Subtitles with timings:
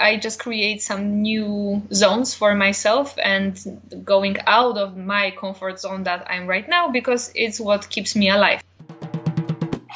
[0.00, 3.58] I just create some new zones for myself and
[4.04, 8.30] going out of my comfort zone that I'm right now because it's what keeps me
[8.30, 8.62] alive.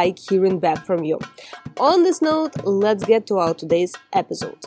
[0.00, 1.18] like hearing back from you.
[1.78, 4.62] On this note, let's get to our today's episode.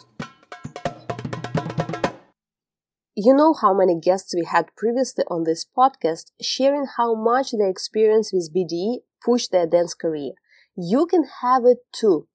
[3.16, 7.70] You know how many guests we had previously on this podcast sharing how much their
[7.70, 10.34] experience with BDE pushed their dance career.
[10.76, 12.28] You can have it too.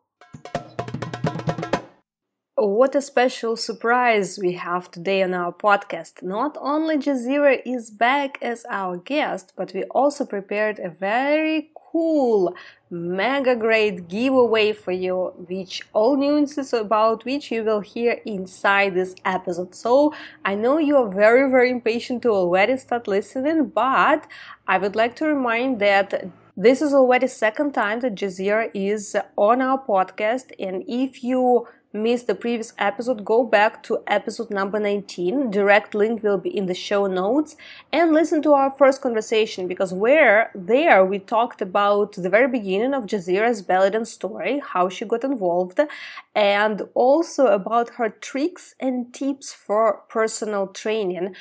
[2.61, 6.21] What a special surprise we have today on our podcast.
[6.21, 12.55] Not only Jasirah is back as our guest, but we also prepared a very cool,
[12.89, 19.15] mega great giveaway for you, which all nuances about which you will hear inside this
[19.25, 19.73] episode.
[19.75, 20.13] So
[20.45, 24.27] I know you are very, very impatient to already start listening, but
[24.67, 29.61] I would like to remind that this is already second time that Jasirah is on
[29.61, 35.49] our podcast, and if you missed the previous episode, go back to episode number 19.
[35.49, 37.55] Direct link will be in the show notes
[37.91, 42.93] and listen to our first conversation because where there we talked about the very beginning
[42.93, 45.79] of Jasirah's dance story, how she got involved,
[46.35, 51.35] and also about her tricks and tips for personal training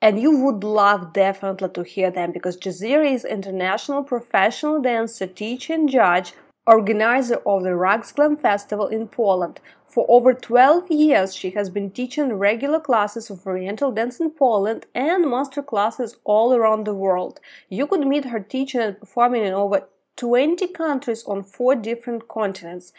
[0.00, 5.74] and you would love definitely to hear them because Jasirah is international professional dancer, teacher,
[5.74, 6.32] and judge
[6.66, 9.60] organizer of the Raqs Glam Festival in Poland.
[9.86, 14.86] For over 12 years, she has been teaching regular classes of Oriental dance in Poland
[14.94, 17.40] and master classes all around the world.
[17.68, 22.92] You could meet her teaching and performing in over 20 countries on four different continents.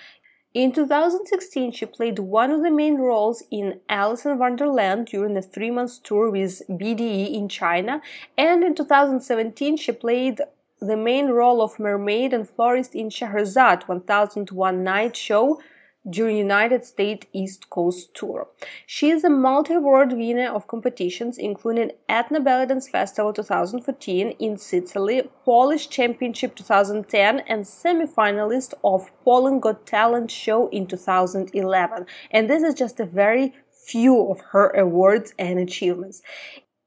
[0.53, 5.41] In 2016, she played one of the main roles in Alice in Wonderland during a
[5.41, 8.01] three month tour with BDE in China,
[8.38, 10.41] and in 2017, she played
[10.88, 15.61] the main role of mermaid and florist in Scheherazade 1001 Night Show
[16.09, 18.49] during United States East Coast Tour.
[18.85, 25.29] She is a multi-award winner of competitions including Etna Belly Dance Festival 2014 in Sicily,
[25.45, 32.05] Polish Championship 2010 and semi-finalist of Poland Got Talent show in 2011.
[32.31, 36.21] And this is just a very few of her awards and achievements.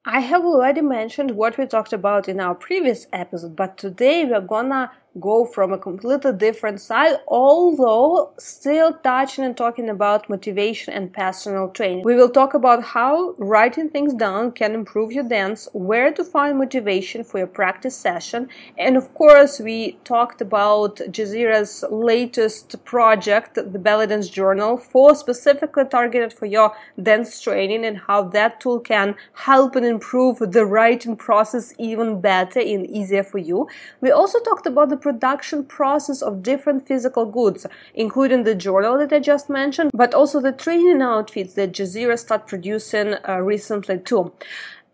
[0.08, 4.40] I have already mentioned what we talked about in our previous episode, but today we're
[4.40, 11.12] gonna go from a completely different side, although still touching and talking about motivation and
[11.12, 12.04] personal training.
[12.04, 16.58] We will talk about how writing things down can improve your dance, where to find
[16.58, 23.78] motivation for your practice session, and of course, we talked about Jasirah's latest project, the
[23.78, 29.14] Belly Dance Journal, for specifically targeted for your dance training and how that tool can
[29.32, 33.68] help and improve the writing process even better and easier for you.
[34.00, 39.12] We also talked about the production process of different physical goods, including the journal that
[39.12, 44.32] I just mentioned, but also the training outfits that Jasirah started producing uh, recently too.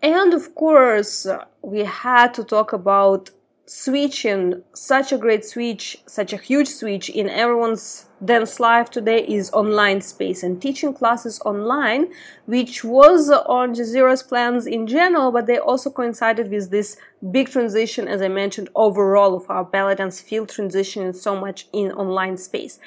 [0.03, 1.27] And of course,
[1.63, 3.31] we had to talk about
[3.65, 9.51] switching such a great switch, such a huge switch in everyone's dance life today is
[9.53, 12.13] online space and teaching classes online,
[12.47, 16.97] which was on Jasirah's plans in general, but they also coincided with this
[17.31, 21.93] big transition, as I mentioned, overall of our belly dance field transitioning so much in
[21.93, 22.79] online space.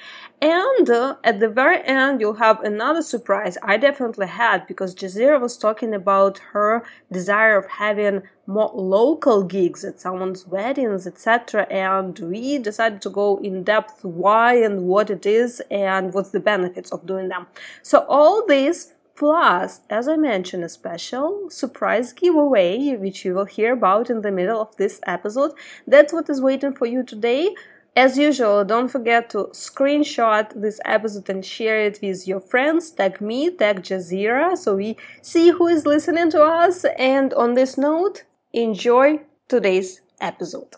[0.41, 5.39] And uh, at the very end, you'll have another surprise I definitely had because Jasirah
[5.39, 11.65] was talking about her desire of having more local gigs at someone's weddings, etc.
[11.71, 16.39] And we decided to go in depth why and what it is and what's the
[16.39, 17.47] benefits of doing them.
[17.81, 23.73] So all this plus, as I mentioned, a special surprise giveaway, which you will hear
[23.73, 25.53] about in the middle of this episode.
[25.87, 27.55] That's what is waiting for you today.
[27.97, 32.91] As usual, don't forget to screenshot this episode and share it with your friends.
[32.91, 36.83] Tag me, tag Jasirah, so we see who is listening to us.
[36.99, 40.75] And on this note, enjoy today's episode.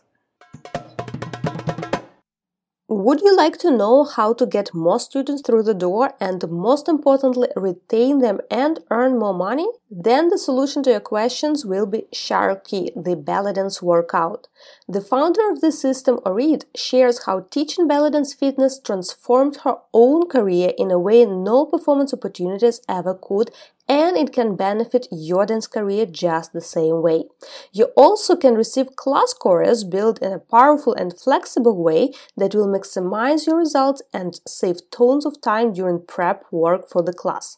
[2.90, 6.88] Would you like to know how to get more students through the door and most
[6.88, 9.68] importantly retain them and earn more money?
[9.92, 14.48] Then the solution to your questions will be Sharqui, the belly dance workout.
[14.88, 20.30] The founder of the system, Orit, shares how teaching belly dance fitness transformed her own
[20.30, 23.52] career in a way no performance opportunities ever could
[23.90, 27.26] and it can benefit your dance career just the same way.
[27.72, 32.68] You also can receive class choreos built in a powerful and flexible way that will
[32.68, 37.58] maximize your results and save tons of time during prep work for the class.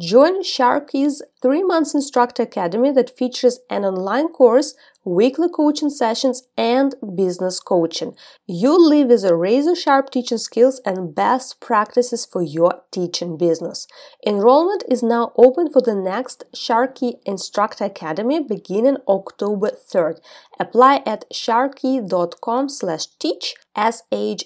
[0.00, 6.94] Join Sharqui's three months instructor academy that features an online course weekly coaching sessions, and
[7.16, 8.14] business coaching.
[8.46, 13.86] You'll leave with a razor sharp teaching skills and best practices for your teaching business.
[14.26, 20.20] Enrollment is now open for the next Sharqui Instructor Academy beginning October 3rd.
[20.60, 24.42] Apply at sharqui.com slash teach, S-H-A-R-Q-U-I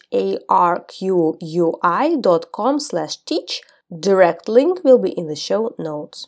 [2.20, 3.61] dot com slash teach.
[4.00, 6.26] Direct link will be in the show notes.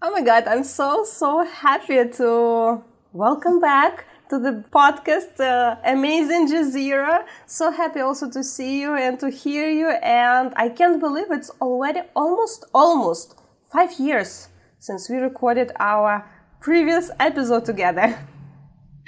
[0.00, 6.46] Oh my god, I'm so, so happy to welcome back to the podcast uh, Amazing
[6.46, 7.24] Jasirah.
[7.46, 9.88] So happy also to see you and to hear you.
[9.88, 13.40] And I can't believe it's already almost, almost
[13.72, 14.46] five years
[14.78, 16.24] since we recorded our
[16.60, 18.16] previous episode together.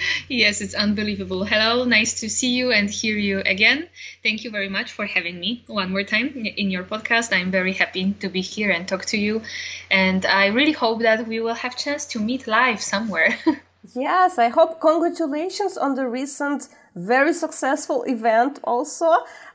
[0.29, 1.44] Yes, it's unbelievable.
[1.44, 3.88] Hello, nice to see you and hear you again.
[4.23, 7.32] Thank you very much for having me one more time in your podcast.
[7.32, 9.43] I'm very happy to be here and talk to you.
[9.91, 13.37] And I really hope that we will have chance to meet live somewhere.
[13.94, 19.11] yes, I hope congratulations on the recent very successful event also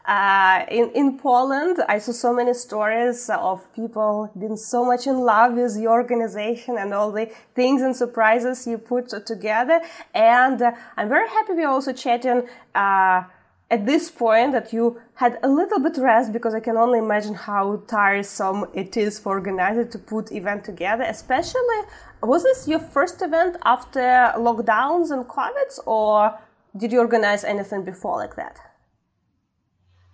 [0.05, 1.83] uh, in, in Poland.
[1.87, 6.77] I saw so many stories of people being so much in love with your organization
[6.77, 9.81] and all the things and surprises you put together.
[10.13, 13.23] And uh, I'm very happy we're also chatting uh,
[13.71, 17.33] at this point that you had a little bit rest because I can only imagine
[17.33, 21.03] how tiresome it is for organizers to put event together.
[21.03, 21.79] Especially,
[22.21, 26.37] was this your first event after lockdowns and COVID, or
[26.75, 28.59] did you organize anything before like that?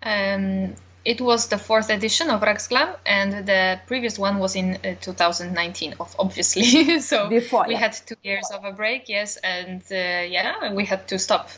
[0.04, 4.76] Um, it was the fourth edition of Raqs Glam, and the previous one was in
[4.76, 7.00] uh, 2019, obviously.
[7.00, 7.80] so Before, we yeah.
[7.80, 11.50] had two years of a break, yes, and uh, yeah, we had to stop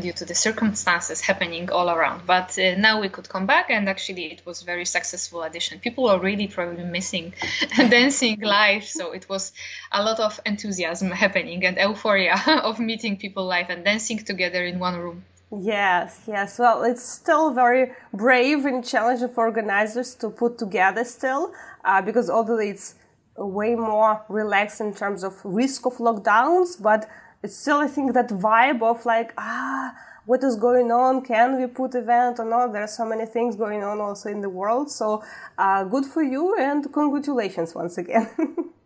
[0.00, 2.26] due to the circumstances happening all around.
[2.26, 5.78] But uh, now we could come back, and actually, it was very successful edition.
[5.80, 7.34] People were really probably missing
[7.76, 9.52] dancing live, so it was
[9.92, 14.78] a lot of enthusiasm happening and euphoria of meeting people live and dancing together in
[14.78, 15.24] one room.
[15.52, 16.58] Yes, yes.
[16.58, 21.52] Well, it's still very brave and challenging for organizers to put together still,
[21.84, 22.96] uh, because although it's
[23.36, 27.08] way more relaxed in terms of risk of lockdowns, but
[27.42, 29.94] it's still, I think, that vibe of like, ah,
[30.26, 31.22] what is going on?
[31.22, 32.72] Can we put event or not?
[32.72, 34.90] There are so many things going on also in the world.
[34.90, 35.22] So,
[35.56, 38.28] uh, good for you and congratulations once again.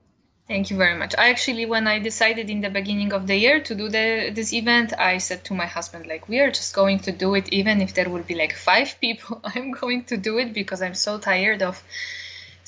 [0.51, 1.15] Thank you very much.
[1.17, 4.53] I actually, when I decided in the beginning of the year to do the, this
[4.53, 7.81] event, I said to my husband, like, we are just going to do it, even
[7.81, 9.41] if there will be like five people.
[9.45, 11.83] I'm going to do it because I'm so tired of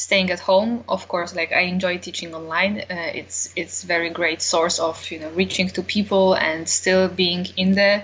[0.02, 0.84] staying at home.
[0.88, 2.80] Of course, like I enjoy teaching online.
[2.80, 7.46] Uh, it's it's very great source of you know reaching to people and still being
[7.56, 8.02] in the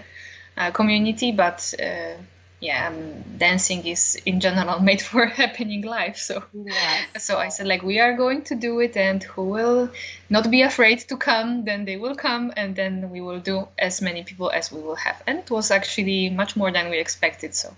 [0.56, 1.74] uh, community, but.
[1.82, 2.16] Uh,
[2.60, 6.16] yeah, um, dancing is in general made for happening live.
[6.18, 7.24] So, yes.
[7.24, 9.90] so I said like we are going to do it, and who will
[10.28, 14.02] not be afraid to come, then they will come, and then we will do as
[14.02, 15.22] many people as we will have.
[15.28, 17.54] And it was actually much more than we expected.
[17.54, 17.76] So,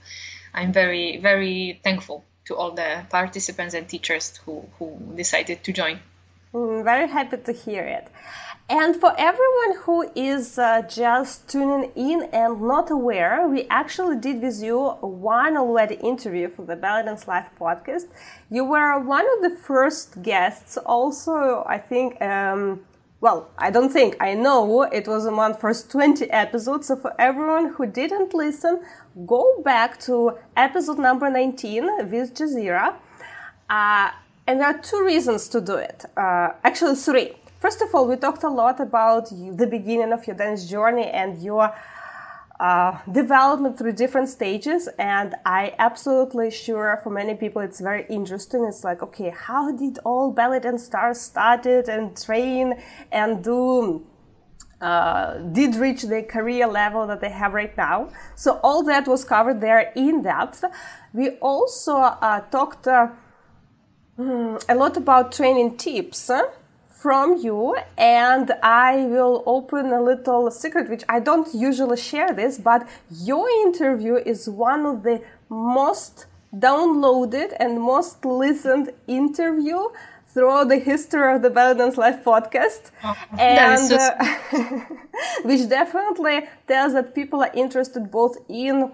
[0.54, 4.86] I'm very very thankful to all the participants and teachers who who
[5.22, 5.96] decided to join.
[6.52, 8.06] Mm, very happy to hear it.
[8.68, 14.40] And for everyone who is uh, just tuning in and not aware, we actually did
[14.42, 14.78] with you
[15.28, 18.06] one already interview for the Belly Dance Live podcast.
[18.48, 22.20] You were one of the first guests, also, I think.
[22.22, 22.80] Um,
[23.20, 26.86] well, I don't think, I know it was among first 20 episodes.
[26.86, 28.80] So for everyone who didn't listen,
[29.26, 32.94] go back to episode number 19 with Jasirah.
[33.68, 34.10] Uh,
[34.46, 36.04] and there are two reasons to do it.
[36.16, 37.36] Uh, actually, three.
[37.60, 41.42] First of all, we talked a lot about the beginning of your dance journey and
[41.42, 41.74] your
[42.58, 44.88] uh, development through different stages.
[44.98, 48.64] And I absolutely sure for many people it's very interesting.
[48.64, 52.74] It's like, okay, how did all ballet and stars started and train
[53.12, 54.04] and do
[54.80, 58.08] uh, did reach the career level that they have right now.
[58.34, 60.64] So all that was covered there in depth.
[61.12, 63.08] We also uh, talked uh,
[64.16, 66.30] hmm, a lot about training tips
[67.00, 72.58] from you and I will open a little secret which I don't usually share this
[72.58, 79.78] but your interview is one of the most downloaded and most listened interview
[80.32, 84.80] throughout the history of the Belly Dance Live podcast Oh, and so uh,
[85.42, 88.92] which definitely tells that people are interested both in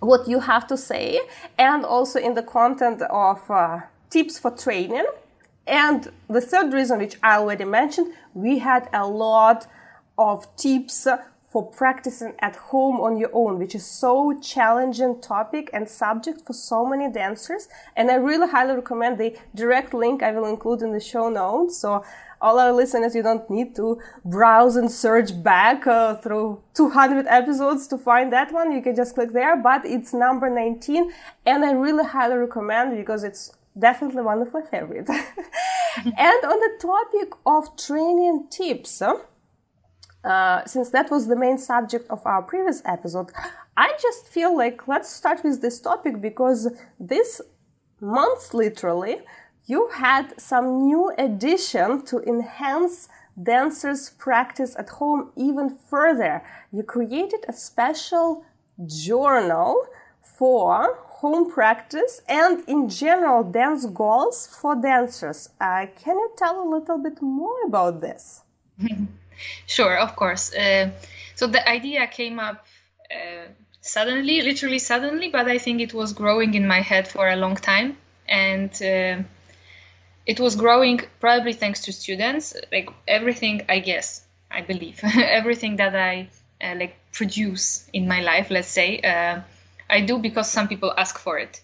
[0.00, 1.20] what you have to say
[1.58, 3.80] and also in the content of uh,
[4.10, 5.06] tips for training.
[5.66, 9.66] And the third reason which i already mentioned we had a lot
[10.18, 11.08] of tips
[11.54, 16.52] for practicing at home on your own which is so challenging topic and subject for
[16.52, 20.90] so many dancers and i really highly recommend the direct link i will include in
[20.90, 22.02] the show notes so
[22.44, 27.86] all our listeners, you don't need to browse and search back uh, through 200 episodes
[27.86, 28.70] to find that one.
[28.70, 31.10] You can just click there, but it's number 19,
[31.46, 35.10] and I really highly recommend because it's definitely one of my favorites.
[36.04, 39.00] and on the topic of training tips,
[40.24, 43.30] uh, since that was the main subject of our previous episode,
[43.76, 47.40] I just feel like let's start with this topic because this
[48.00, 49.18] month, literally,
[49.66, 53.08] you had some new addition to enhance
[53.42, 56.42] dancers' practice at home even further.
[56.72, 58.44] You created a special
[58.86, 59.86] journal
[60.20, 65.50] for home practice and in general dance goals for dancers.
[65.60, 68.42] Uh, can you tell a little bit more about this?
[69.66, 70.54] Sure, of course.
[70.54, 70.90] Uh,
[71.34, 72.64] so the idea came up
[73.10, 73.46] uh,
[73.80, 77.56] suddenly, literally suddenly, but I think it was growing in my head for a long
[77.56, 77.96] time.
[78.28, 79.22] And uh,
[80.26, 85.94] it was growing probably thanks to students like everything i guess i believe everything that
[85.94, 86.28] i
[86.62, 89.40] uh, like produce in my life let's say uh,
[89.90, 91.60] i do because some people ask for it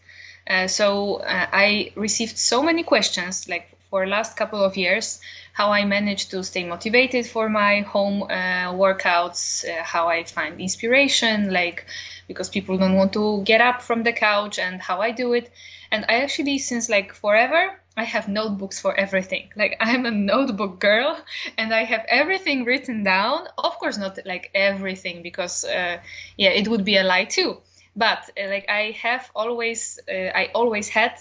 [0.48, 5.20] uh, so i received so many questions like for last couple of years
[5.52, 10.60] how i manage to stay motivated for my home uh, workouts uh, how i find
[10.60, 11.86] inspiration like
[12.28, 15.50] because people don't want to get up from the couch and how i do it
[15.90, 19.50] and i actually since like forever I have notebooks for everything.
[19.56, 21.18] Like I'm a notebook girl,
[21.58, 23.48] and I have everything written down.
[23.58, 25.98] Of course, not like everything, because uh,
[26.36, 27.58] yeah, it would be a lie too.
[27.96, 31.12] But uh, like I have always, uh, I always had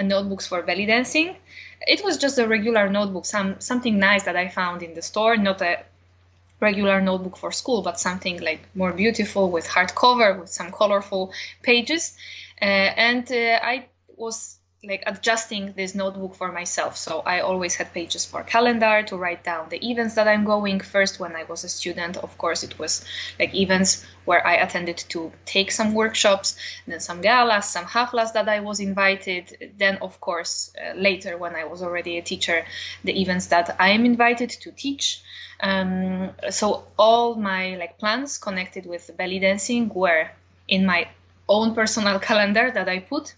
[0.00, 1.36] notebooks for belly dancing.
[1.86, 5.36] It was just a regular notebook, some something nice that I found in the store,
[5.36, 5.84] not a
[6.60, 11.32] regular notebook for school, but something like more beautiful with hardcover with some colorful
[11.62, 12.16] pages.
[12.60, 16.96] Uh, and uh, I was like adjusting this notebook for myself.
[16.96, 20.78] So I always had pages for calendar to write down the events that I'm going.
[20.78, 23.04] First, when I was a student, of course, it was
[23.40, 26.56] like events where I attended to take some workshops,
[26.86, 29.72] then some galas, some haflas that I was invited.
[29.76, 32.64] Then, of course, uh, later when I was already a teacher,
[33.02, 35.22] the events that I am invited to teach.
[35.60, 40.30] Um, so all my like plans connected with belly dancing were
[40.68, 41.08] in my
[41.48, 43.34] own personal calendar that I put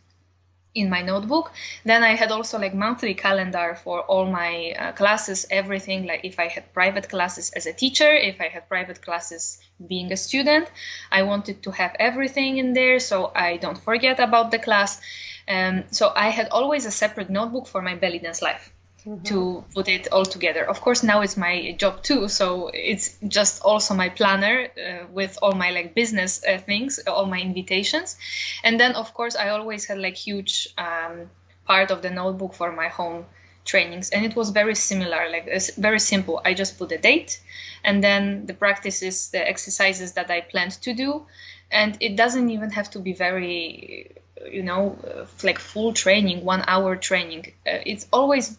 [0.74, 1.52] in my notebook.
[1.84, 6.38] Then i had also like monthly calendar for all my uh, classes everything like if
[6.38, 9.58] i had private classes as a teacher if i had private classes
[9.88, 10.70] being a student.
[11.10, 15.00] I wanted to have everything in there so i don't forget about the class.
[15.48, 18.72] Um, so i had always a separate notebook for my belly dance life
[19.06, 19.22] Mm-hmm.
[19.24, 20.62] to put it all together.
[20.68, 25.38] Of course, now it's my job too, so it's just also my planner uh, with
[25.40, 28.18] all my like business uh, things, all my invitations,
[28.62, 31.30] and then of course I always had like huge um,
[31.66, 33.24] part of the notebook for my home
[33.64, 36.42] trainings, and it was very similar, like it's very simple.
[36.44, 37.40] I just put a date,
[37.82, 41.24] and then the practices, the exercises that I planned to do,
[41.70, 44.10] and it doesn't even have to be very
[44.50, 44.98] you know
[45.42, 48.56] like full training one hour training uh, it's always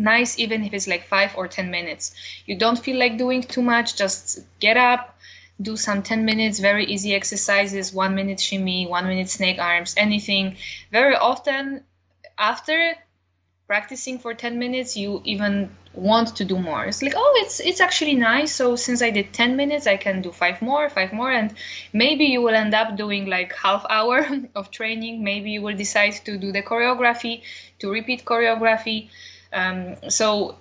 [0.00, 2.14] nice even if it's like five or ten minutes.
[2.46, 5.16] You don't feel like doing too much just get up
[5.60, 10.56] do some 10 minutes very easy exercises one minute shimmy one minute snake arms anything.
[10.90, 11.84] Very often
[12.38, 12.94] after
[13.66, 16.84] practicing for 10 minutes you even want to do more.
[16.86, 18.54] It's like oh it's it's actually nice.
[18.54, 21.30] So since i did 10 minutes i can do five more five more.
[21.30, 21.54] And
[21.92, 25.22] maybe you will end up doing like half hour of training.
[25.22, 27.42] Maybe you will decide to do the choreography
[27.80, 29.10] to repeat choreography
[29.52, 30.56] um, so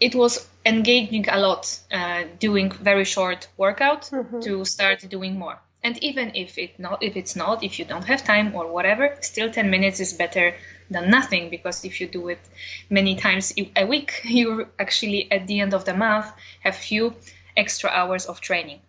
[0.00, 4.40] it was engaging a lot uh, doing very short workout mm-hmm.
[4.40, 5.58] to start doing more.
[5.84, 9.16] And even if it not if it's not if you don't have time or whatever,
[9.20, 10.54] still 10 minutes is better
[10.90, 12.38] than nothing because if you do it
[12.88, 16.26] many times a week, you actually at the end of the month
[16.60, 17.14] have few
[17.56, 18.80] extra hours of training.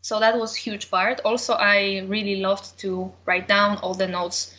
[0.00, 1.20] So that was huge part.
[1.24, 4.52] Also, I really loved to write down all the notes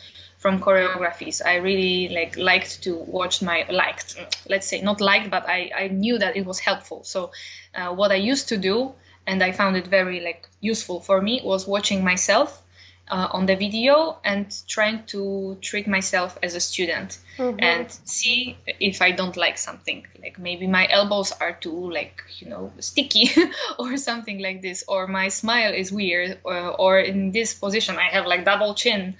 [0.44, 1.40] from choreographies.
[1.42, 4.08] I really like liked to watch my liked,
[4.46, 7.02] let's say not liked, but I, I knew that it was helpful.
[7.02, 7.32] So
[7.74, 8.92] uh, what I used to do,
[9.26, 12.62] and I found it very like useful for me, was watching myself
[13.08, 17.58] uh, on the video and trying to treat myself as a student mm-hmm.
[17.60, 20.06] and see if I don't like something.
[20.22, 23.30] Like maybe my elbows are too like you know sticky
[23.78, 28.08] or something like this, or my smile is weird, or, or in this position I
[28.10, 29.16] have like double chin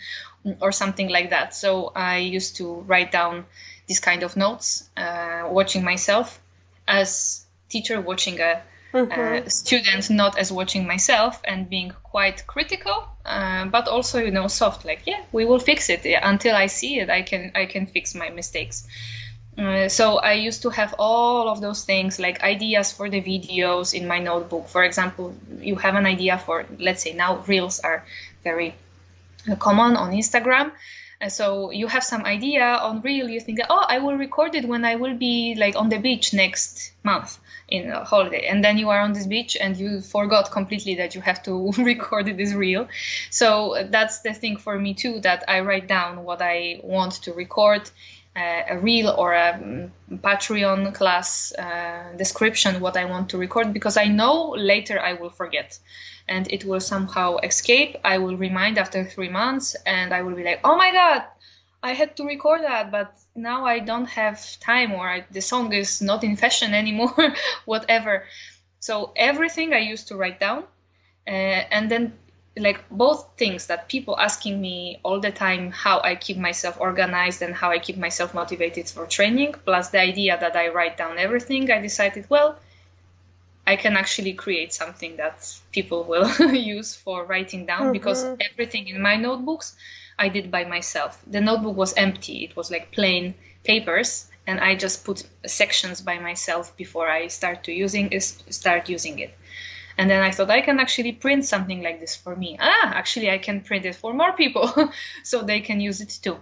[0.61, 1.55] or something like that.
[1.55, 3.47] So I used to write down
[3.87, 6.41] these kind of notes, uh, watching myself
[6.87, 8.62] as teacher watching a,
[8.95, 9.47] mm-hmm.
[9.47, 14.49] a, student, not as watching myself, and being quite critical, uh, but also you know
[14.49, 14.85] soft.
[14.85, 17.11] Like yeah, we will fix it yeah, until I see it.
[17.11, 18.87] I can I can fix my mistakes.
[19.57, 23.95] Uh, so I used to have all of those things like ideas for the videos
[23.95, 24.69] in my notebook.
[24.69, 28.05] For example, you have an idea for let's say now reels are
[28.43, 28.75] very
[29.59, 30.73] common on Instagram.
[31.28, 34.85] So you have some idea on reel, you think, oh, I will record it when
[34.85, 37.38] I will be like on the beach next month
[37.69, 38.47] in a holiday.
[38.47, 41.73] And then you are on this beach and you forgot completely that you have to
[41.78, 42.88] record this reel.
[43.31, 47.33] So that's the thing for me too, that I write down what I want to
[47.33, 47.90] record
[48.37, 53.73] uh, a reel or a um, Patreon class uh, description what I want to record
[53.73, 55.78] because I know later I will forget
[56.28, 57.97] and it will somehow escape.
[58.04, 61.25] I will remind after three months and I will be like, oh my god,
[61.83, 65.73] I had to record that, but now I don't have time or I, the song
[65.73, 68.25] is not in fashion anymore, whatever.
[68.81, 70.64] So everything I used to write down.
[71.26, 71.31] Uh,
[71.71, 72.12] and then
[72.57, 77.43] like both things that people asking me all the time how i keep myself organized
[77.43, 81.19] and how i keep myself motivated for training plus the idea that i write down
[81.19, 82.57] everything i decided well
[83.66, 87.92] I can actually create something that people will use for writing down mm-hmm.
[87.92, 89.76] because everything in my notebooks
[90.18, 91.21] I did by myself.
[91.26, 96.18] The notebook was empty, it was like plain papers, and I just put sections by
[96.18, 99.35] myself before I start to using it, start using it.
[99.97, 102.56] And then I thought I can actually print something like this for me.
[102.61, 106.39] Ah, actually I can print it for more people so they can use it too.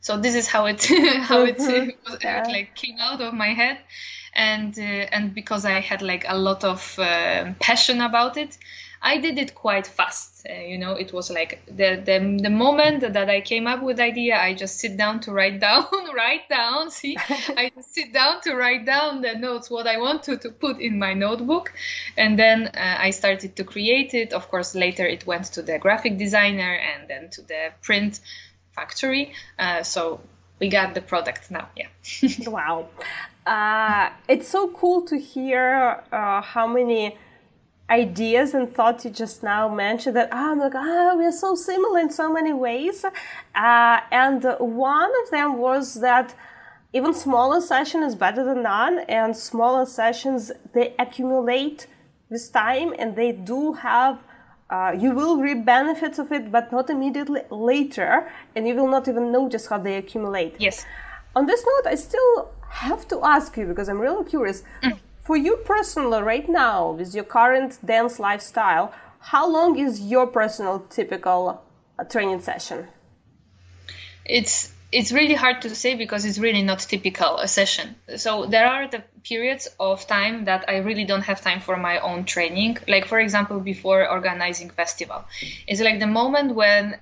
[0.00, 0.84] So this is how it
[1.20, 2.14] how it mm-hmm.
[2.20, 2.44] yeah.
[2.48, 3.78] like came out of my head
[4.34, 8.56] and uh, and because I had like a lot of uh, passion about it,
[9.02, 10.46] I did it quite fast.
[10.48, 14.00] Uh, you know, it was like the, the the moment that I came up with
[14.00, 16.90] idea, I just sit down to write down, write down.
[16.90, 17.16] See,
[17.56, 20.80] I just sit down to write down the notes what I want to to put
[20.80, 21.72] in my notebook,
[22.16, 24.32] and then uh, I started to create it.
[24.32, 28.20] Of course, later it went to the graphic designer and then to the print
[28.78, 29.24] factory.
[29.58, 30.20] Uh, so
[30.60, 31.68] we got the product now.
[31.80, 31.90] Yeah.
[32.56, 32.88] wow.
[33.46, 37.16] Uh, it's so cool to hear uh, how many
[37.90, 41.98] ideas and thoughts you just now mentioned that oh, I'm like ah we're so similar
[42.00, 46.34] in so many ways uh, and one of them was that
[46.92, 51.86] even smaller session is better than none and smaller sessions they accumulate
[52.28, 54.18] with time and they do have
[54.70, 59.08] uh, you will reap benefits of it but not immediately later and you will not
[59.08, 60.84] even notice how they accumulate yes
[61.34, 64.62] on this note i still have to ask you because I'm really curious.
[64.82, 64.98] Mm.
[65.22, 70.80] For you personally, right now, with your current dance lifestyle, how long is your personal
[70.88, 71.62] typical
[71.98, 72.88] uh, training session?
[74.24, 77.94] It's it's really hard to say because it's really not typical a session.
[78.16, 81.98] So there are the periods of time that I really don't have time for my
[81.98, 82.78] own training.
[82.88, 85.24] Like for example, before organizing festival,
[85.66, 86.98] it's like the moment when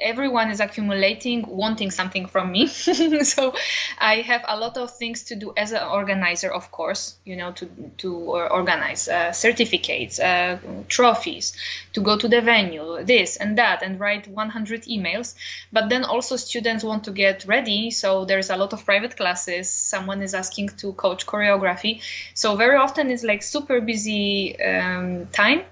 [0.00, 2.66] everyone is accumulating wanting something from me.
[3.22, 3.54] So
[3.98, 7.52] i have a lot of things to do as an organizer of course you know
[7.52, 7.66] to
[7.98, 8.10] to
[8.50, 10.58] organize uh, certificates uh,
[10.88, 11.56] trophies
[11.92, 15.34] to go to the venue this and that and write 100 emails.
[15.72, 19.70] But then also students want to get ready so there's a lot of private classes.
[19.70, 22.02] Someone is asking to coach choreography.
[22.34, 25.62] So very often it's like super busy um, time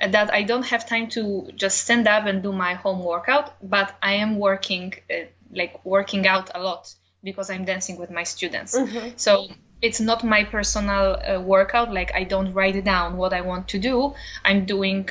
[0.00, 3.94] that I don't have time to just stand up and do my home workout, but
[4.02, 8.76] I am working, uh, like working out a lot because I'm dancing with my students.
[8.76, 9.10] Mm-hmm.
[9.16, 9.48] So
[9.82, 11.92] it's not my personal uh, workout.
[11.92, 14.14] Like I don't write down what I want to do.
[14.44, 15.08] I'm doing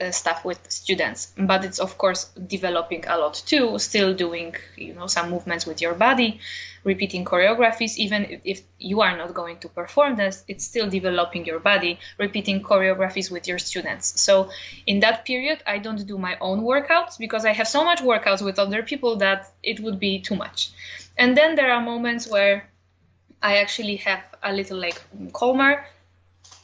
[0.00, 1.32] uh, stuff with students.
[1.38, 5.80] But it's of course developing a lot too still doing you know some movements with
[5.80, 6.40] your body
[6.84, 7.96] repeating choreographies.
[7.96, 12.62] Even if you are not going to perform this it's still developing your body repeating
[12.62, 14.20] choreographies with your students.
[14.20, 14.50] So
[14.86, 18.42] in that period i don't do my own workouts because i have so much workouts
[18.42, 20.70] with other people that it would be too much.
[21.16, 22.68] And then there are moments where
[23.42, 25.00] i actually have a little like
[25.32, 25.84] calmer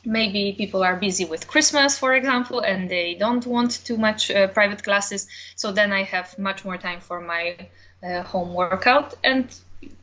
[0.05, 4.49] maybe people are busy with Christmas, for example, and they don't want too much uh,
[4.49, 5.29] private classes.
[5.57, 7.57] So then I have much more time for my
[8.03, 9.15] uh, home workout.
[9.23, 9.55] And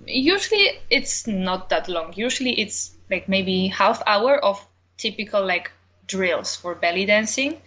[0.06, 2.14] usually it's not that long.
[2.16, 4.66] Usually it's like maybe half hour of
[4.98, 5.72] typical like
[6.08, 7.58] drills for belly dancing.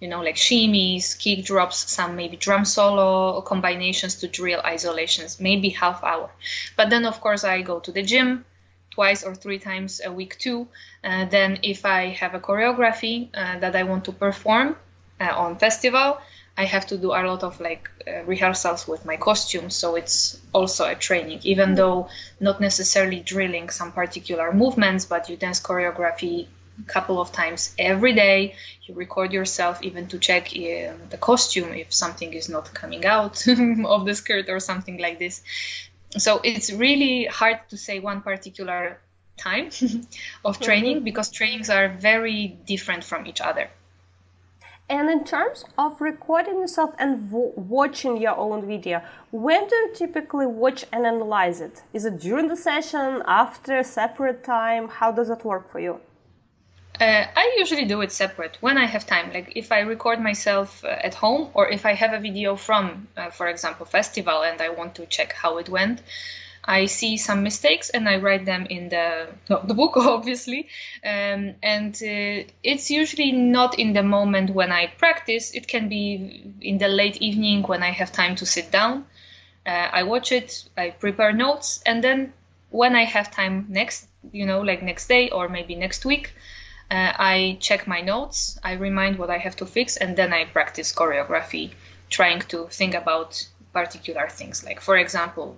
[0.00, 5.68] You know, like shimmies, kick drops, some maybe drum solo combinations to drill isolations, maybe
[5.68, 6.28] half hour.
[6.76, 8.44] But then, of course, I go to the gym
[8.92, 10.68] twice or three times a week too.
[11.02, 14.76] Uh, then if I have a choreography uh, that I want to perform
[15.20, 16.18] uh, on festival,
[16.56, 19.70] I have to do a lot of like uh, rehearsals with my costume.
[19.70, 21.76] So it's also a training, even mm-hmm.
[21.76, 22.08] though
[22.40, 26.46] not necessarily drilling some particular movements, but you dance choreography
[26.78, 28.54] a couple of times every day.
[28.84, 33.48] You record yourself even to check uh, the costume if something is not coming out
[33.96, 35.42] of the skirt or something like this
[36.18, 38.98] so it's really hard to say one particular
[39.36, 39.70] time
[40.44, 41.04] of training mm-hmm.
[41.04, 43.70] because trainings are very different from each other.
[44.88, 49.92] And in terms of recording yourself and vo- watching your own video, when do you
[49.94, 51.82] typically watch and analyze it?
[51.94, 54.88] Is it during the session, after, separate time?
[54.88, 56.00] How does it work for you?
[57.02, 59.32] Uh, I usually do it separate when I have time.
[59.32, 63.08] Like if I record myself uh, at home or if I have a video from,
[63.16, 66.00] uh, for example, festival and I want to check how it went,
[66.64, 70.68] I see some mistakes and I write them in the the book, obviously.
[71.04, 75.50] Um, and uh, it's usually not in the moment when I practice.
[75.50, 79.06] It can be in the late evening when I have time to sit down.
[79.66, 82.32] Uh, I watch it, I prepare notes, and then
[82.70, 86.32] when I have time next, you know, like next day or maybe next week,
[86.90, 90.44] uh, I check my notes, I remind what I have to fix, and then I
[90.44, 91.72] practice choreography,
[92.10, 94.64] trying to think about particular things.
[94.64, 95.56] Like, for example,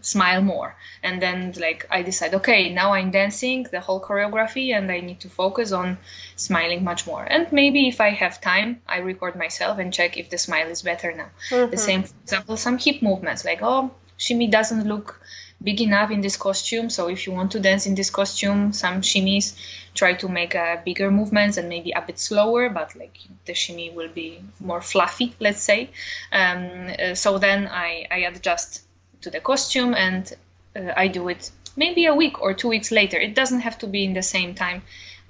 [0.00, 0.74] smile more.
[1.02, 5.20] And then, like, I decide, okay, now I'm dancing the whole choreography, and I need
[5.20, 5.98] to focus on
[6.36, 7.24] smiling much more.
[7.24, 10.82] And maybe if I have time, I record myself and check if the smile is
[10.82, 11.28] better now.
[11.50, 11.70] Mm-hmm.
[11.70, 15.20] The same, for example, some hip movements, like, oh, shimmy doesn't look
[15.62, 16.90] big enough in this costume.
[16.90, 19.56] So if you want to dance in this costume, some shimmies
[19.94, 23.90] try to make a bigger movements and maybe a bit slower, but like the shimmy
[23.90, 25.90] will be more fluffy, let's say.
[26.32, 28.82] Um, uh, so then I, I adjust
[29.22, 30.32] to the costume and
[30.76, 33.18] uh, I do it maybe a week or two weeks later.
[33.18, 34.82] It doesn't have to be in the same time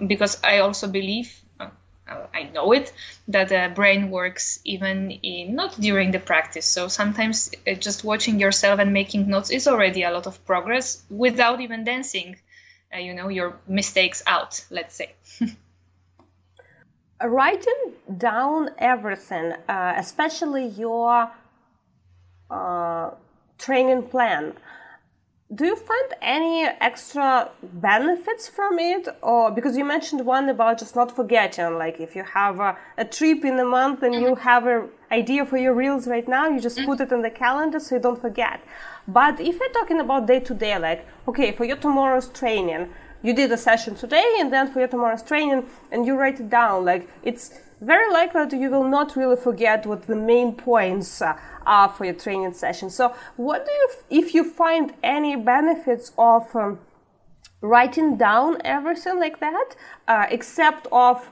[0.04, 1.40] because I also believe
[2.08, 2.92] I know it
[3.28, 6.66] that the brain works even in not during the practice.
[6.66, 11.02] So sometimes uh, just watching yourself and making notes is already a lot of progress
[11.10, 12.36] without even dancing.
[12.94, 14.64] Uh, you know your mistakes out.
[14.70, 15.14] Let's say.
[17.22, 21.30] Writing down everything, uh, especially your
[22.50, 23.10] uh,
[23.58, 24.52] training plan
[25.54, 29.06] do you find any extra benefits from it?
[29.22, 33.04] Or because you mentioned one about just not forgetting like if you have a, a
[33.04, 34.40] trip in a month and you mm-hmm.
[34.40, 36.84] have an idea for your reels right now you just mm.
[36.84, 38.60] put it in the calendar so you don't forget.
[39.06, 43.32] But if you're talking about day to day like okay for your tomorrow's training you
[43.32, 46.84] did a session today and then for your tomorrow's training and you write it down
[46.84, 51.38] like it's very likely that you will not really forget what the main points uh,
[51.66, 52.90] are for your training session.
[52.90, 53.88] So, what do you,
[54.24, 56.78] if you find any benefits of um,
[57.60, 59.76] writing down everything like that,
[60.08, 61.30] uh, except of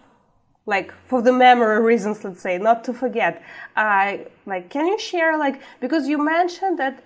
[0.67, 3.43] like for the memory reasons, let's say, not to forget.
[3.77, 7.03] Uh, like, can you share like because you mentioned that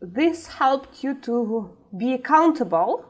[0.00, 3.04] this helped you to be accountable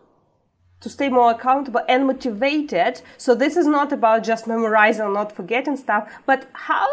[0.84, 3.00] to stay more accountable and motivated.
[3.16, 6.88] So this is not about just memorizing and not forgetting stuff, but how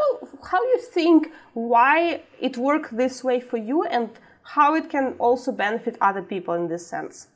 [0.50, 4.10] how you think why it worked this way for you and
[4.56, 7.28] how it can also benefit other people in this sense.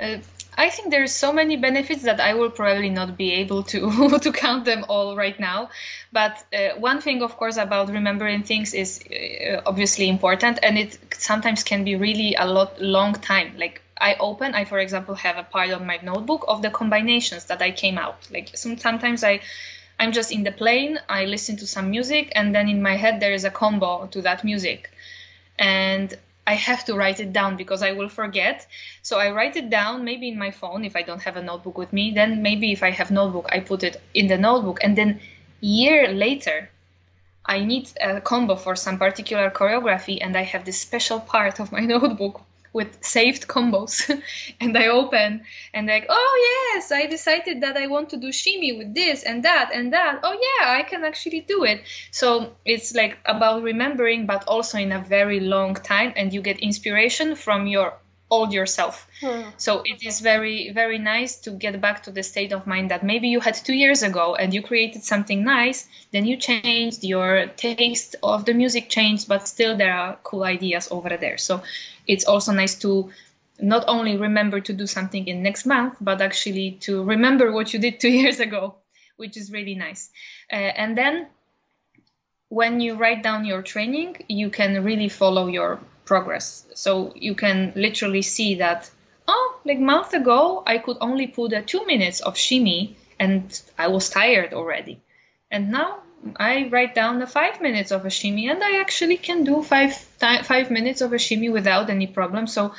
[0.00, 0.18] Uh,
[0.56, 4.32] I think there's so many benefits that I will probably not be able to to
[4.32, 5.70] count them all right now.
[6.12, 10.98] But uh, one thing, of course, about remembering things is uh, obviously important, and it
[11.14, 13.58] sometimes can be really a lot long time.
[13.58, 17.44] Like I open, I for example have a part of my notebook of the combinations
[17.46, 18.28] that I came out.
[18.30, 19.40] Like some, sometimes I
[19.98, 23.20] I'm just in the plane, I listen to some music, and then in my head
[23.20, 24.90] there is a combo to that music.
[25.58, 28.66] And I have to write it down because I will forget.
[29.02, 31.76] So I write it down maybe in my phone if I don't have a notebook
[31.76, 32.12] with me.
[32.12, 34.78] Then maybe if I have notebook, I put it in the notebook.
[34.82, 35.20] And then
[35.60, 36.70] year later,
[37.44, 41.72] I need a combo for some particular choreography, and I have this special part of
[41.72, 42.40] my notebook
[42.72, 44.08] with saved combos
[44.60, 45.42] and I open
[45.74, 49.44] and like, oh yes, I decided that I want to do shimmy with this and
[49.44, 50.20] that and that.
[50.22, 51.82] Oh yeah, I can actually do it.
[52.10, 56.60] So it's like about remembering, but also in a very long time, and you get
[56.60, 57.94] inspiration from your
[58.30, 59.06] old yourself.
[59.20, 59.42] Hmm.
[59.56, 63.02] So it is very, very nice to get back to the state of mind that
[63.02, 67.46] maybe you had two years ago and you created something nice, then you changed, your
[67.56, 71.38] taste of the music changed, but still there are cool ideas over there.
[71.38, 71.62] So
[72.06, 73.10] it's also nice to
[73.60, 77.80] not only remember to do something in next month, but actually to remember what you
[77.80, 78.76] did two years ago,
[79.16, 80.10] which is really nice.
[80.52, 81.26] Uh, and then
[82.48, 85.78] when you write down your training, you can really follow your
[86.10, 86.66] progress.
[86.74, 88.90] So you can literally see that,
[89.28, 93.42] oh, like month ago, I could only put a two minutes of shimmy and
[93.78, 94.98] I was tired already.
[95.52, 96.00] And now
[96.36, 99.94] I write down the five minutes of a shimmy and I actually can do five,
[100.52, 102.48] five minutes of a shimmy without any problem.
[102.48, 102.74] So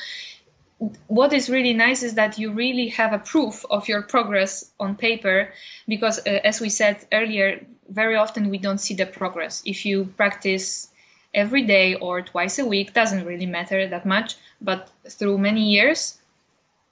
[1.07, 4.95] what is really nice is that you really have a proof of your progress on
[4.95, 5.53] paper
[5.87, 10.05] because uh, as we said earlier very often we don't see the progress if you
[10.17, 10.90] practice
[11.33, 16.17] every day or twice a week doesn't really matter that much but through many years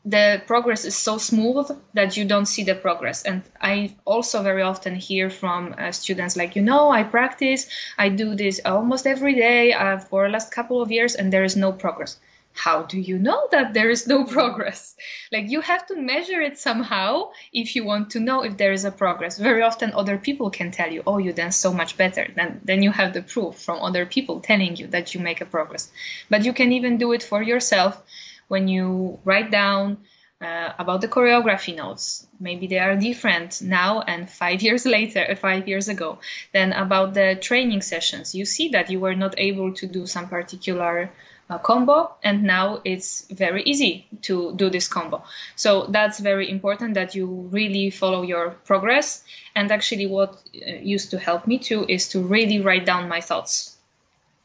[0.06, 3.24] the progress is so smooth that you don't see the progress.
[3.24, 8.10] And i also very often hear from uh, students like you know i practice i
[8.10, 11.56] do this almost every day uh, for the last couple of years and there is
[11.56, 12.18] no progress
[12.54, 14.96] how do you know that there is no progress?
[15.32, 18.86] Like you have to measure it somehow if you want to know if there is
[18.86, 19.38] a progress.
[19.38, 22.28] Very often other people can tell you oh you dance so much better.
[22.36, 25.46] Then then you have the proof from other people telling you that you make a
[25.46, 25.92] progress.
[26.30, 28.02] But you can even do it for yourself
[28.48, 29.98] when you write down
[30.42, 32.28] uh, about the choreography notes.
[32.40, 36.20] Maybe they are different now and five years later five years ago.
[36.52, 40.28] Then about the training sessions you see that you were not able to do some
[40.28, 41.12] particular
[41.58, 45.24] combo and now it's very easy to do this combo.
[45.56, 49.24] So that's very important that you really follow your progress.
[49.56, 53.22] And actually what uh, used to help me too is to really write down my
[53.22, 53.76] thoughts.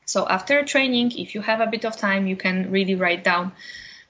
[0.06, 3.52] So after training if you have a bit of time you can really write down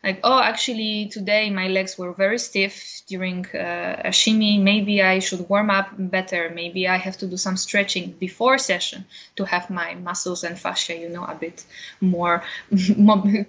[0.04, 4.58] like oh actually today my legs were very stiff during uh, a shimmy.
[4.58, 6.50] Maybe i should warm up better.
[6.54, 10.94] Maybe i have to do some stretching before session to have my muscles and fascia
[10.96, 11.64] you know a bit
[12.00, 12.44] more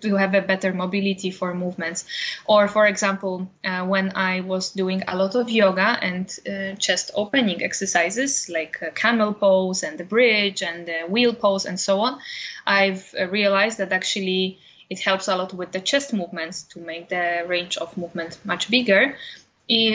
[0.01, 2.05] to have a better mobility for movements.
[2.45, 7.11] Or for example uh, when i was doing a lot of yoga and uh, chest
[7.15, 12.19] opening exercises like camel pose and the bridge and the wheel pose and so on
[12.65, 14.57] i've uh, realized that actually
[14.89, 18.69] it helps a lot with the chest movements to make the range of movement much
[18.69, 19.15] bigger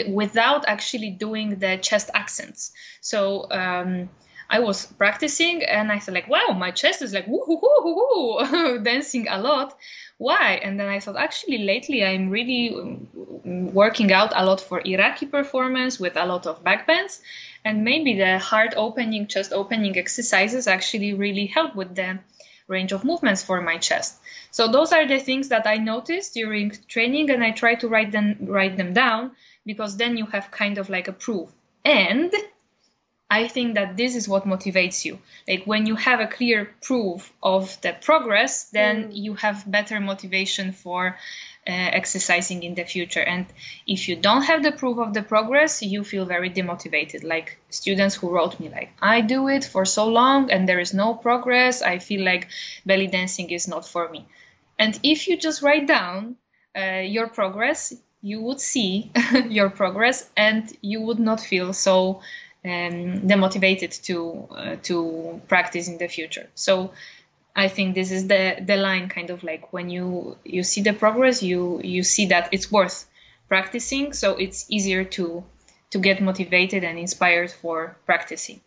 [0.09, 2.73] without actually doing the chest accents.
[3.01, 4.11] So um,
[4.49, 7.27] I was practicing and I thought like, wow, my chest is like
[8.83, 9.77] dancing a lot.
[10.19, 10.61] Why?
[10.63, 15.27] And then I thought actually lately I'm really um, working out a lot for Iraqi
[15.27, 17.23] performance with a lot of back bends.
[17.65, 22.19] And maybe the heart opening, chest opening exercises actually really help with the
[22.71, 24.19] range of movements for my chest.
[24.51, 28.13] So those are the things that I noticed during training and I try to write
[28.13, 29.33] them write them down
[29.67, 31.51] because then you have kind of like a proof.
[31.85, 32.33] And
[33.31, 35.19] I think that this is what motivates you.
[35.47, 39.17] Like when you have a clear proof of the progress, then mm.
[39.17, 41.17] you have better motivation for
[41.67, 43.21] exercising in the future.
[43.21, 43.47] And
[43.87, 47.23] if you don't have the proof of the progress, you feel very demotivated.
[47.25, 50.95] Like students who wrote me, like, I do it for so long and there is
[50.95, 51.83] no progress.
[51.83, 52.49] I feel like
[52.87, 54.27] belly dancing is not for me.
[54.79, 56.37] And if you just write down
[56.77, 57.93] uh, your progress,
[58.23, 59.13] you would see
[59.49, 62.21] your progress and you would not feel so
[62.65, 66.49] um, demotivated to uh, to practice in the future.
[66.55, 66.93] So
[67.61, 70.95] I think this is the the line kind of like when you you see the
[70.95, 72.99] progress, you you see that it's worth
[73.49, 74.15] practicing.
[74.15, 75.25] So it's easier to
[75.93, 78.61] to get motivated and inspired for practicing.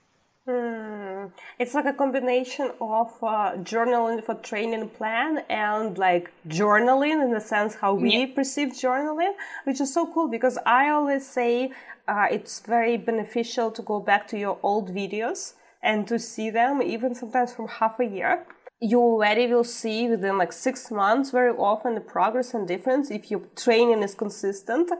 [0.45, 1.27] Hmm.
[1.57, 7.39] It's like a combination of uh, journaling for training plan and like journaling in the
[7.53, 8.35] sense how we yeah.
[8.35, 11.71] perceive journaling, which is so cool because I always say
[12.07, 16.81] uh, it's very beneficial to go back to your old videos and to see them
[16.81, 18.45] even sometimes from half a year
[18.83, 23.31] you already will see within like six months very often the progress and difference if
[23.31, 24.91] your training is consistent.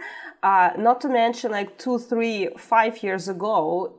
[0.42, 3.94] Uh, not to mention like two three five years ago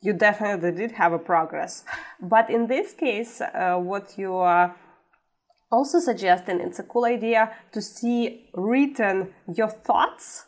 [0.00, 1.84] you definitely did have a progress.
[2.20, 4.74] But in this case uh, what you are
[5.70, 10.46] also suggesting it's a cool idea to see written your thoughts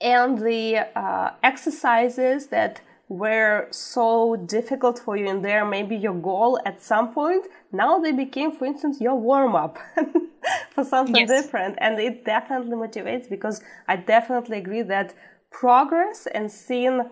[0.00, 6.60] and the uh, exercises that were so difficult for you in there, maybe your goal
[6.64, 9.78] at some point, now they became, for instance, your warm up
[10.70, 11.28] for something yes.
[11.28, 11.76] different.
[11.78, 15.14] And it definitely motivates because I definitely agree that
[15.52, 17.08] progress and seeing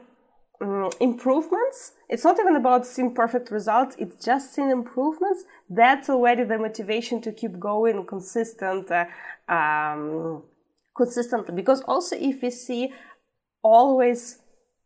[0.61, 1.93] um, improvements.
[2.09, 3.95] It's not even about seeing perfect results.
[3.99, 5.45] It's just seeing improvements.
[5.71, 9.07] That's already the motivation to keep going consistent, uh,
[9.49, 10.43] um,
[10.97, 11.55] consistently.
[11.55, 12.93] Because also if we see
[13.63, 14.41] always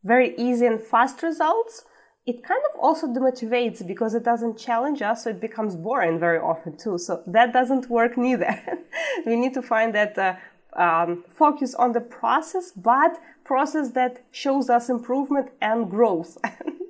[0.04, 1.84] very easy and fast results,
[2.26, 6.38] it kind of also demotivates because it doesn't challenge us, so it becomes boring very
[6.38, 6.98] often too.
[6.98, 8.60] So that doesn't work neither.
[9.26, 10.34] we need to find that uh,
[10.74, 16.36] um, focus on the process, but process that shows us improvement and growth.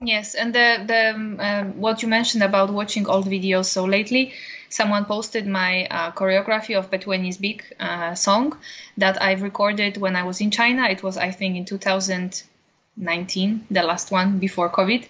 [0.00, 3.66] yes, and the the um, uh, what you mentioned about watching old videos.
[3.66, 4.32] So lately,
[4.68, 8.58] someone posted my uh, choreography of Between Big uh, song
[8.98, 10.88] that I've recorded when I was in China.
[10.88, 15.08] It was I think in 2019, the last one before COVID.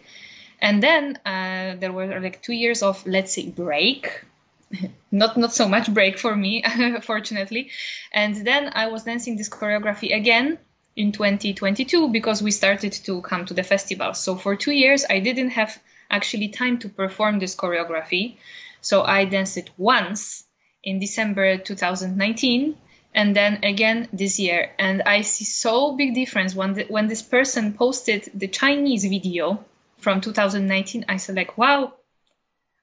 [0.61, 4.25] And then uh, there were like two years of, let's say, break.
[5.12, 6.64] not not so much break for me,
[7.03, 7.70] fortunately.
[8.12, 10.59] And then I was dancing this choreography again
[10.96, 14.14] in 2022 because we started to come to the festival.
[14.14, 15.78] So for two years, I didn't have
[16.11, 18.37] actually time to perform this choreography.
[18.80, 20.44] So I danced it once
[20.82, 22.76] in December 2019
[23.16, 27.22] and then again this year and i see so big difference when the, when this
[27.22, 29.64] person posted the chinese video
[29.98, 31.94] from 2019 i said like wow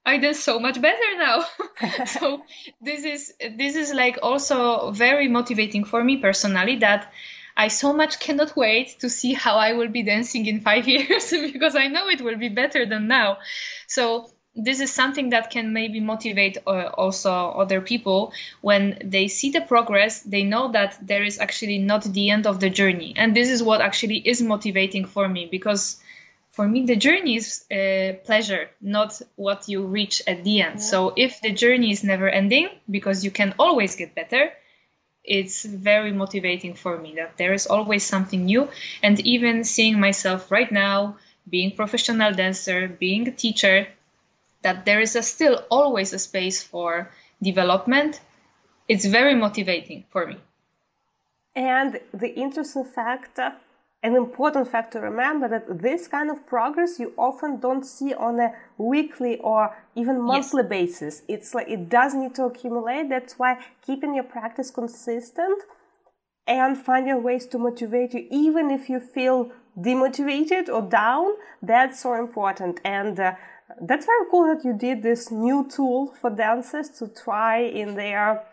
[0.06, 1.45] i did so much better now
[2.06, 2.41] so
[2.82, 7.13] this is this is like also very motivating for me personally that
[7.56, 11.30] I so much cannot wait to see how I will be dancing in five years
[11.32, 13.38] because I know it will be better than now.
[13.88, 19.50] So this is something that can maybe motivate uh, also other people when they see
[19.50, 23.36] the progress they know that there is actually not the end of the journey and
[23.36, 26.00] this is what actually is motivating for me because
[26.52, 30.86] for me the journey is uh, pleasure not what you reach at the end yeah.
[30.86, 34.52] so if the journey is never ending because you can always get better
[35.24, 38.68] it's very motivating for me that there is always something new
[39.02, 41.16] and even seeing myself right now
[41.50, 43.88] being professional dancer being a teacher
[44.64, 48.20] that there is a still always a space for development,
[48.88, 50.38] it's very motivating for me.
[51.56, 53.40] And the interesting fact,
[54.04, 58.39] an important fact to remember that this kind of progress you often don't see on
[58.39, 60.70] a weekly or even monthly yes.
[60.70, 61.22] basis.
[61.30, 63.08] It's like it does need to accumulate.
[63.10, 65.63] That's why keeping your practice consistent
[66.46, 72.13] and finding ways to motivate you, even if you feel demotivated or down, that's so
[72.16, 72.82] important.
[72.84, 73.36] And uh,
[73.82, 78.44] that's very cool that you did this new tool for dancers to try in their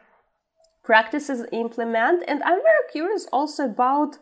[0.82, 4.16] practices implement and i'm very curious also about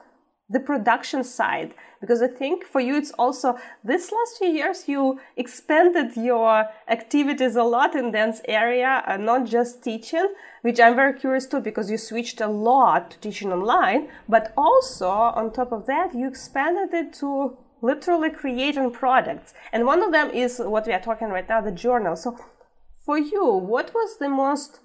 [0.48, 5.20] the production side because i think for you it's also this last few years you
[5.36, 10.28] expanded your activities a lot in dance area and not just teaching
[10.62, 15.08] which i'm very curious too because you switched a lot to teaching online but also
[15.08, 19.54] on top of that you expanded it to literally creating products.
[19.72, 22.16] And one of them is what we are talking right now, the journal.
[22.16, 22.36] So
[23.04, 24.80] for you, what was the most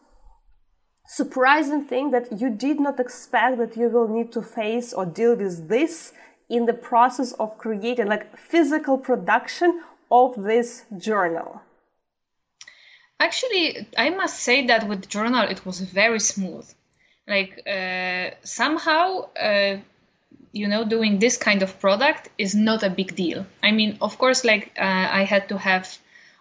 [1.05, 5.35] surprising thing that you did not expect that you will need to face or deal
[5.35, 6.13] with this
[6.49, 11.61] in the process of creating like physical production of this journal?
[13.19, 16.67] Actually, I must say that with journal it was very smooth.
[17.27, 19.77] Like uh, somehow uh,
[20.53, 24.17] you know doing this kind of product is not a big deal i mean of
[24.17, 25.97] course like uh, i had to have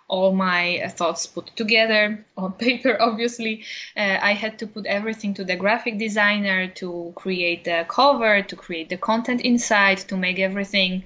[0.08, 3.64] all my thoughts put together on paper obviously.
[3.96, 8.56] Uh, i had to put everything to the graphic designer to create the cover to
[8.56, 11.02] create the content inside to make everything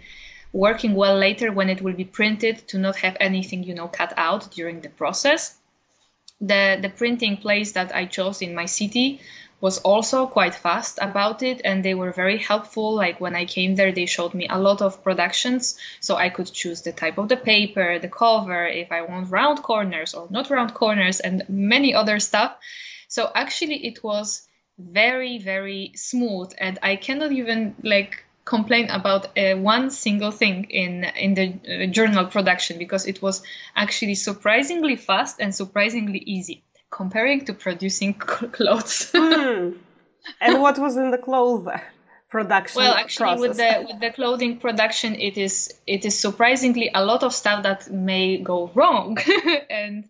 [0.52, 4.12] working well later when it will be printed to not have anything you know cut
[4.16, 5.58] out during the process.
[6.40, 9.20] The the printing place that i chose in my city
[9.60, 12.94] was also quite fast about it and they were very helpful.
[12.94, 16.52] Like when i came there they showed me a lot of productions so i could
[16.52, 20.50] choose the type of the paper the cover if i want round corners or not
[20.50, 22.56] round corners and many other stuff.
[23.08, 24.46] So actually it was
[24.78, 31.04] very very smooth and i cannot even like complain about uh, one single thing in
[31.04, 33.42] in the uh, journal production because it was
[33.74, 36.62] actually surprisingly fast and surprisingly easy
[36.96, 38.14] comparing to producing
[38.58, 39.12] clothes.
[39.14, 39.76] mm.
[40.40, 41.68] And what was in the clothes
[42.30, 42.80] production?
[42.80, 43.48] Well, actually, process?
[43.48, 47.62] with the with the clothing production, it is it is surprisingly a lot of stuff
[47.62, 49.18] that may go wrong,
[49.70, 50.04] and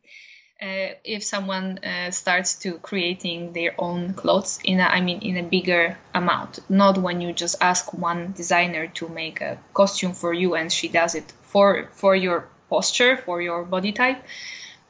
[0.63, 5.37] uh, if someone uh, starts to creating their own clothes in a, I mean in
[5.37, 10.33] a bigger amount, not when you just ask one designer to make a costume for
[10.33, 14.23] you and she does it for for your posture for your body type,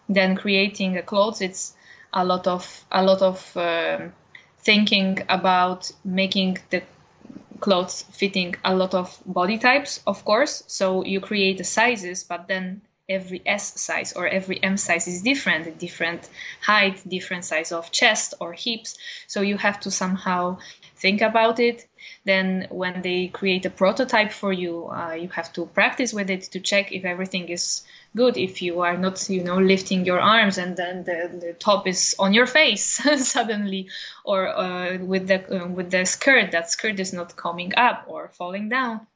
[0.08, 1.75] then creating a clothes it's
[2.16, 4.12] a lot of a lot of um,
[4.58, 6.82] thinking about making the
[7.60, 10.64] clothes fitting a lot of body types, of course.
[10.66, 15.22] So you create the sizes, but then every S size or every M size is
[15.22, 16.28] different, different
[16.60, 18.98] height, different size of chest or hips.
[19.26, 20.58] So you have to somehow
[20.96, 21.86] think about it.
[22.24, 26.42] Then when they create a prototype for you, uh, you have to practice with it
[26.52, 27.82] to check if everything is
[28.14, 28.36] good.
[28.36, 32.14] If you are not, you know, lifting your arms and then the, the top is
[32.18, 32.82] on your face
[33.26, 33.88] suddenly,
[34.24, 38.28] or uh, with the uh, with the skirt, that skirt is not coming up or
[38.28, 39.06] falling down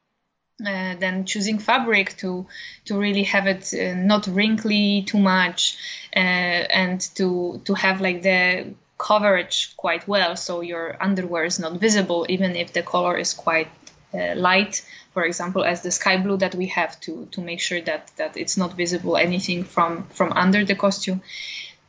[0.65, 2.45] uh, then choosing fabric to
[2.85, 5.77] to really have it uh, not wrinkly too much
[6.15, 11.73] uh, and to to have like the coverage quite well so your underwear is not
[11.79, 13.67] visible even if the color is quite
[14.13, 14.83] uh, light
[15.13, 18.37] for example as the sky blue that we have to to make sure that that
[18.37, 21.21] it's not visible anything from from under the costume.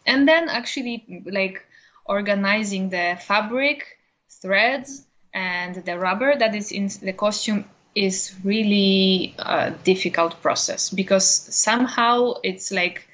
[0.07, 1.65] And then actually like
[2.05, 3.99] organizing the fabric
[4.29, 11.27] threads and the rubber that is in the costume is really a difficult process because
[11.27, 13.07] somehow it's like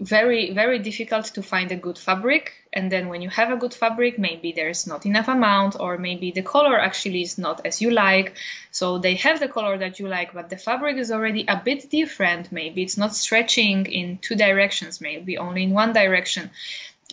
[0.00, 3.74] very very difficult to find a good fabric and then when you have a good
[3.74, 7.90] fabric maybe there's not enough amount or maybe the color actually is not as you
[7.90, 8.34] like.
[8.70, 11.90] So they have the color that you like but the fabric is already a bit
[11.90, 12.52] different.
[12.52, 16.50] Maybe it's not stretching in two directions maybe only in one direction.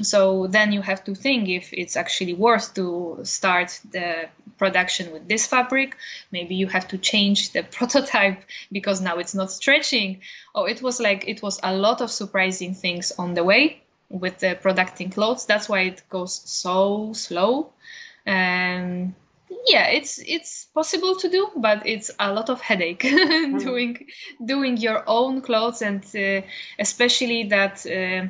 [0.02, 4.28] So then you have to think if it's actually worth to start the
[4.58, 5.96] production with this fabric.
[6.32, 8.44] Maybe you have to change the prototype
[8.74, 10.22] because now it's not stretching.
[10.54, 13.85] Oh it was like it was a lot of surprising things on the way
[14.20, 15.46] with the producing clothes.
[15.46, 17.74] That's why it goes so slow.
[18.26, 19.14] And
[19.68, 23.60] yeah it's it's possible to do but it's a lot of headache mm.
[23.60, 24.08] doing
[24.44, 26.46] doing your own clothes and uh,
[26.80, 28.28] especially that uh,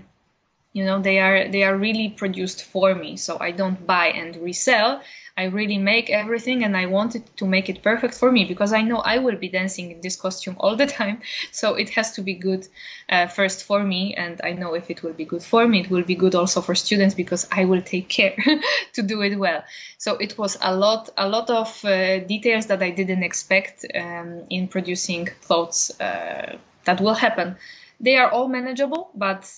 [0.74, 3.16] you know they are they are really produced for me.
[3.18, 5.02] So i don't buy and resell
[5.38, 8.82] i really make everything and i wanted to make it perfect for me because i
[8.82, 11.22] know i will be dancing in this costume all the time.
[11.52, 12.68] So it has to be good
[13.10, 15.90] uh, first for me and i know if it will be good for me it
[15.90, 18.36] will be good also for students because i will take care
[18.94, 19.64] to do it well.
[19.98, 24.44] So it was a lot a lot of uh, details that i didn't expect um,
[24.50, 27.58] in producing clothes uh, that will happen.
[28.00, 29.50] They are all manageable but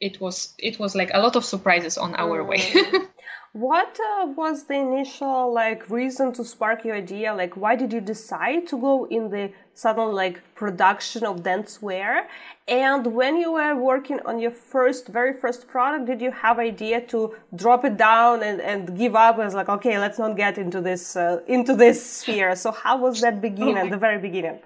[0.00, 2.58] it was it was like a lot of surprises on our way.
[2.58, 3.06] mm.
[3.52, 7.34] what uh, was the initial like reason to spark your idea?
[7.34, 12.26] Like why did you decide to go in the sudden like production of dancewear
[12.66, 17.00] and when you were working on your first very first product did you have idea
[17.00, 20.80] to drop it down and, and give up as like okay let's not get into
[20.80, 22.54] this uh, into this sphere?
[22.54, 24.58] So how was that beginning oh the very beginning?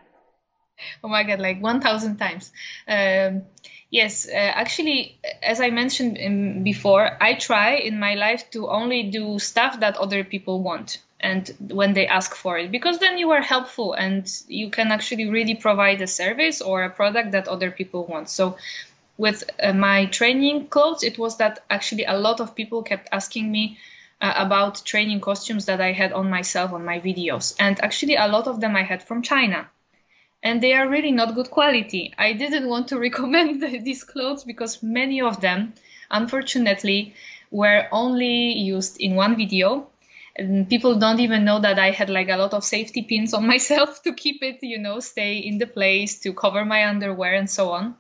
[1.05, 2.53] Oh my god like 1000 times.
[2.89, 3.43] Um,
[3.93, 9.03] Yes, uh, actually, as I mentioned in, before, I try in my life to only
[9.03, 13.31] do stuff that other people want and when they ask for it because then you
[13.33, 17.71] are helpful and you can actually really provide a service or a product that other
[17.71, 18.31] people want.
[18.31, 18.57] So
[19.19, 23.53] with uh, my training clothes, it was that actually a lot of people kept asking
[23.53, 23.77] me
[24.23, 27.55] uh, about training costumes that I had on myself on my videos.
[27.61, 29.69] And actually, a lot of them I had from China
[30.43, 32.13] and they are really not good quality.
[32.19, 35.75] I didn't want to recommend these clothes because many of them,
[36.11, 37.15] unfortunately,
[37.51, 39.89] were only used in one video.
[40.35, 43.47] And people don't even know that I had like a lot of safety pins on
[43.55, 47.49] myself to keep it, you know, stay in the place, to cover my underwear and
[47.49, 47.97] so on.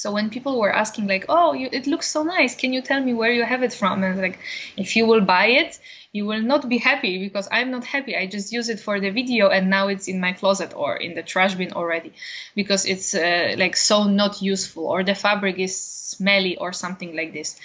[0.00, 2.54] So when people were asking like, "Oh, you, it looks so nice.
[2.54, 4.38] Can you tell me where you have it from?" and like,
[4.76, 5.80] if you will buy it,
[6.12, 8.16] you will not be happy because I'm not happy.
[8.16, 11.14] I just use it for the video and now it's in my closet or in
[11.14, 12.12] the trash bin already
[12.54, 17.32] because it's uh, like so not useful or the fabric is smelly or something like
[17.32, 17.56] this.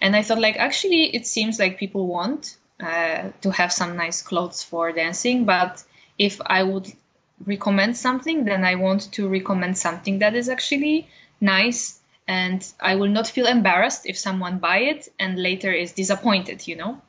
[0.00, 4.22] And I thought like actually it seems like people want uh, to have some nice
[4.22, 5.84] clothes for dancing, but
[6.18, 6.90] if I would
[7.46, 11.08] recommend something, then I want to recommend something that is actually
[11.44, 16.66] nice and I will not feel embarrassed if someone buy it and later is disappointed,
[16.66, 17.00] you know.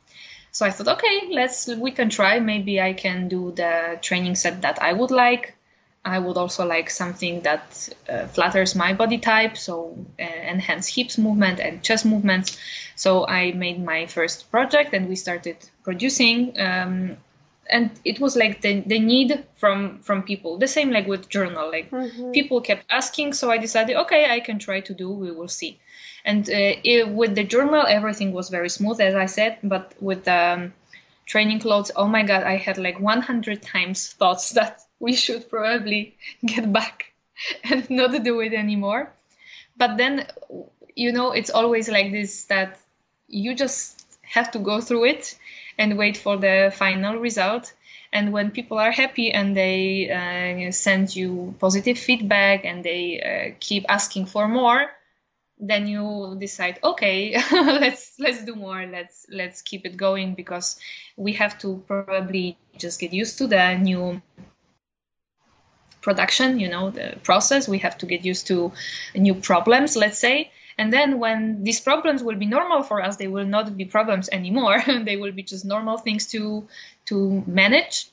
[0.52, 2.38] So I thought, okay, let's we can try.
[2.38, 5.54] Maybe I can do the training set that I would like.
[6.04, 11.18] I would also like something that uh, flatters my body type, so uh, enhance hips
[11.18, 12.56] movement and chest movements.
[12.94, 16.58] So I made my first project and we started producing.
[16.60, 17.16] Um,
[17.68, 20.58] and it was like the, the need from from people.
[20.58, 22.30] The same like with journal like mm-hmm.
[22.32, 25.78] people kept asking so i decided okay i can try to do we will see.
[26.24, 30.24] And uh, it, with the journal everything was very smooth as i said but with
[30.24, 30.72] the um,
[31.24, 36.16] training clothes oh my god i had like 100 times thoughts that we should probably
[36.44, 37.12] get back
[37.64, 39.12] and not do it anymore.
[39.76, 40.26] But then
[40.94, 42.78] you know it's always like this that
[43.28, 45.36] you just have to go through it
[45.78, 47.72] and wait for the final result.
[48.12, 53.54] and when people are happy and they uh, send you positive feedback and they uh,
[53.60, 54.90] keep asking for more
[55.58, 58.86] then you decide okay let's let's do more.
[58.86, 60.78] Let's let's keep it going because
[61.16, 64.20] we have to probably just get used to the new
[66.02, 67.68] production you know the process.
[67.68, 68.72] We have to get used to
[69.14, 73.28] new problems let's say and then when these problems will be normal for us they
[73.28, 74.82] will not be problems anymore.
[75.04, 76.66] They will be just normal things to
[77.06, 78.06] to manage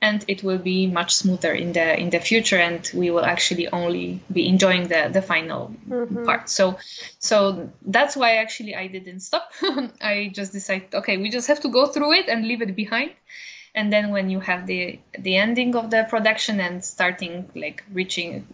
[0.00, 3.68] and it will be much smoother in the in the future and we will actually
[3.68, 6.24] only be enjoying the the final mm-hmm.
[6.24, 6.48] part.
[6.48, 6.78] So
[7.18, 9.52] so that's why actually i didn't stop.
[10.00, 13.12] I just decided okay we just have to go through it and leave it behind.
[13.74, 18.46] And then when you have the the ending of the production and starting like reaching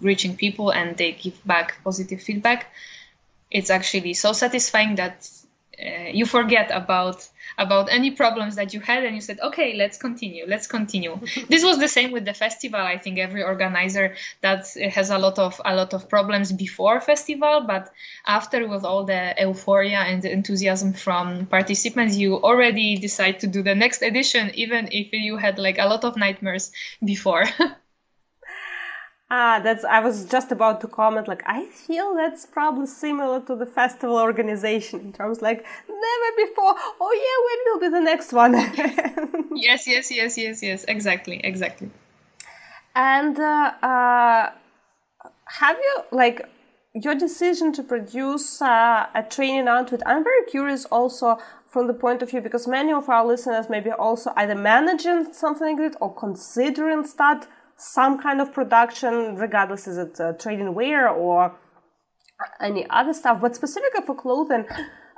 [0.00, 2.66] reaching people and they give back positive feedback
[3.52, 5.28] it's actually so satisfying that
[5.80, 7.28] uh, you forget about
[7.58, 11.18] about any problems that you had and you said okay let's continue let's continue.
[11.48, 12.80] This was the same with the festival.
[12.80, 17.64] I think every organizer that has a lot of a lot of problems before festival
[17.66, 17.92] but
[18.26, 23.62] after with all the euphoria and the enthusiasm from participants you already decide to do
[23.62, 26.72] the next edition even if you had like a lot of nightmares
[27.04, 27.44] before
[29.34, 29.82] Ah, that's.
[29.82, 31.26] I was just about to comment.
[31.26, 36.74] Like, I feel that's probably similar to the festival organization in terms like never before.
[37.00, 38.52] Oh yeah, when will be the next one?
[39.56, 40.84] yes, yes, yes, yes, yes.
[40.86, 41.90] Exactly, exactly.
[42.94, 44.50] And uh, uh,
[45.46, 46.46] have you like
[46.92, 50.02] your decision to produce uh, a training outfit?
[50.04, 53.92] I'm very curious also from the point of view because many of our listeners maybe
[53.92, 57.46] also either managing something like it or considering start
[57.82, 61.52] some kind of production, regardless is it uh, trading wear or
[62.60, 63.40] any other stuff.
[63.40, 64.66] But specifically for clothing,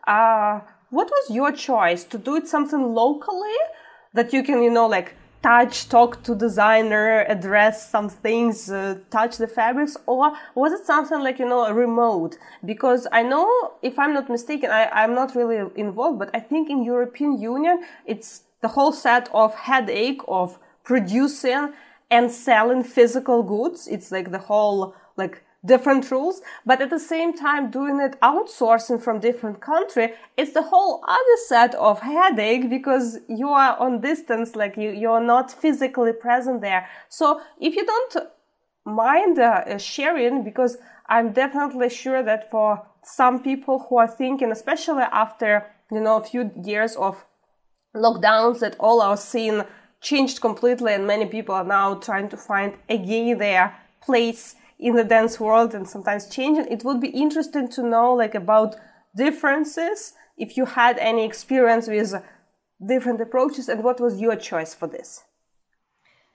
[0.06, 3.58] uh, what was your choice to do it something locally
[4.14, 9.36] that you can, you know, like touch, talk to designer, address some things, uh, touch
[9.36, 12.38] the fabrics, or was it something like you know remote?
[12.64, 16.70] Because I know, if I'm not mistaken, I, I'm not really involved, but I think
[16.70, 21.74] in European Union it's the whole set of headache of producing
[22.10, 23.88] and selling physical goods.
[23.88, 29.00] It's like the whole, like, different rules, but at the same time doing it outsourcing
[29.00, 34.54] from different country, it's the whole other set of headache because you are on distance,
[34.54, 36.86] like you, you're not physically present there.
[37.08, 38.16] So if you don't
[38.84, 40.76] mind uh, sharing, because
[41.08, 46.24] I'm definitely sure that for some people who are thinking, especially after, you know, a
[46.24, 47.24] few years of
[47.96, 49.62] lockdowns that all are seeing
[50.04, 55.04] changed completely and many people are now trying to find again their place in the
[55.04, 58.76] dance world and sometimes changing it would be interesting to know like about
[59.16, 62.14] differences if you had any experience with
[62.86, 65.24] different approaches and what was your choice for this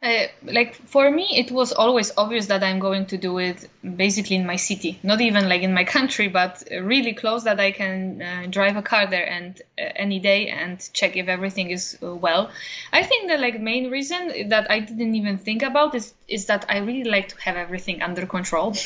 [0.02, 4.38] uh, like for me it was always obvious that i'm going to do it basically
[4.38, 4.98] in my city.
[5.04, 8.82] Not even like in my country but really close that i can uh, drive a
[8.82, 12.50] car there and uh, any day and check if everything is uh, well.
[12.94, 16.66] I think the like main reason that i didn't even think about is is that
[16.70, 18.76] i really like to have everything under control.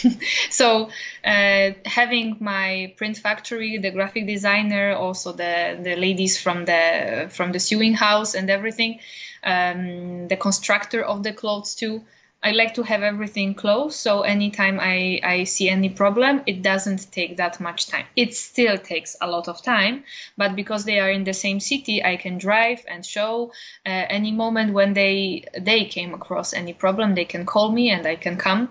[0.50, 0.90] So
[1.24, 7.52] uh, having my print factory the graphic designer also the the ladies from the from
[7.52, 9.00] the sewing house and everything
[9.44, 12.04] um, the constructor of the clothes too.
[12.46, 17.10] I like to have everything close, so anytime I, I see any problem, it doesn't
[17.10, 18.06] take that much time.
[18.18, 20.04] It still takes a lot of time,
[20.36, 23.54] but because they are in the same city, I can drive and show.
[23.86, 28.06] Uh, any moment when they they came across any problem, they can call me and
[28.06, 28.70] I can come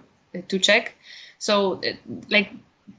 [0.49, 0.95] to check.
[1.39, 1.95] So, uh,
[2.29, 2.53] like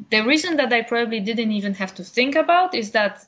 [0.10, 3.26] the reason that I probably didn't even have to think about is that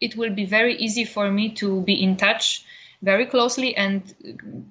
[0.00, 2.64] it will be very easy for me to be in touch
[3.02, 4.02] very closely and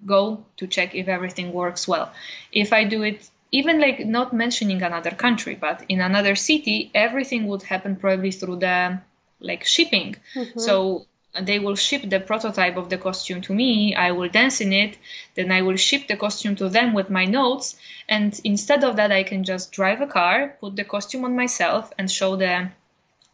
[0.06, 2.12] go to check if everything works well.
[2.52, 7.48] If I do it even like not mentioning another country, but in another city, everything
[7.48, 9.00] would happen probably through the
[9.40, 10.18] like shipping.
[10.36, 10.60] Mm-hmm.
[10.60, 11.06] So
[11.40, 13.96] they will ship the prototype of the costume to me.
[13.96, 14.98] I will dance in it.
[15.36, 17.78] Then I will ship the costume to them with my notes.
[18.10, 21.94] And instead of that, I can just drive a car, put the costume on myself,
[21.98, 22.70] and show the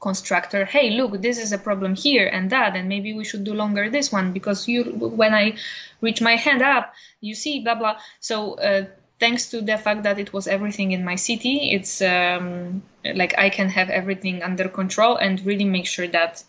[0.08, 3.54] constructor hey look this is a problem here and that and maybe we should do
[3.54, 4.84] longer this one because you
[5.22, 5.46] when i
[6.02, 7.96] reach my hand up you see blah blah.
[8.20, 8.86] So uh,
[9.20, 12.84] thanks to the fact that it was everything in my city it's um,
[13.22, 16.44] like i can have everything under control and really make sure that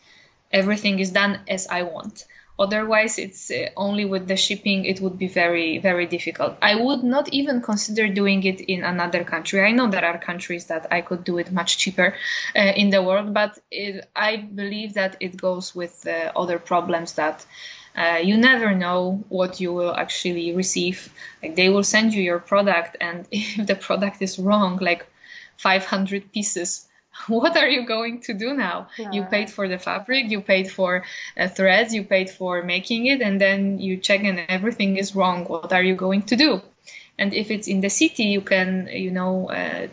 [0.51, 2.25] everything is done as i want
[2.57, 6.57] Otherwise, it's uh, only with the shipping, it would be very, very difficult.
[6.63, 9.61] I would not even consider doing it in another country.
[9.61, 12.15] I know there are countries that I could do it much cheaper
[12.55, 17.15] uh, in the world, but it, I believe that it goes with uh, other problems
[17.15, 17.45] that
[17.97, 21.13] uh, you never know what you will actually receive.
[21.43, 25.07] Like they will send you your product, and if the product is wrong, like
[25.57, 26.87] 500 pieces,
[27.29, 28.89] what are you going to do now?
[28.99, 29.13] Yeah.
[29.13, 31.05] You paid for the fabric, you paid for
[31.37, 35.45] uh, threads, you paid for making it, and then you check and everything is wrong.
[35.45, 36.61] What are you going to do?
[37.19, 39.87] And if it's in the city, you can, you know, uh,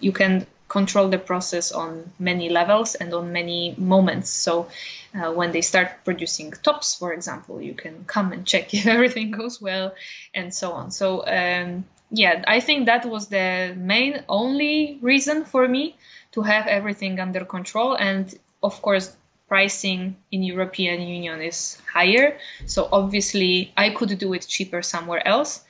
[0.00, 4.30] you can control the process on many levels and on many moments.
[4.30, 4.68] So
[5.14, 9.30] uh, when they start producing tops, for example, you can come and check if everything
[9.30, 9.94] goes well
[10.34, 10.90] and so on.
[10.90, 15.96] So um, yeah, I think that was the main only reason for me
[16.36, 17.94] to have everything under control.
[17.94, 18.32] And
[18.62, 19.16] of course,
[19.48, 22.38] pricing in European Union is higher.
[22.66, 25.64] So obviously I could do it cheaper somewhere else,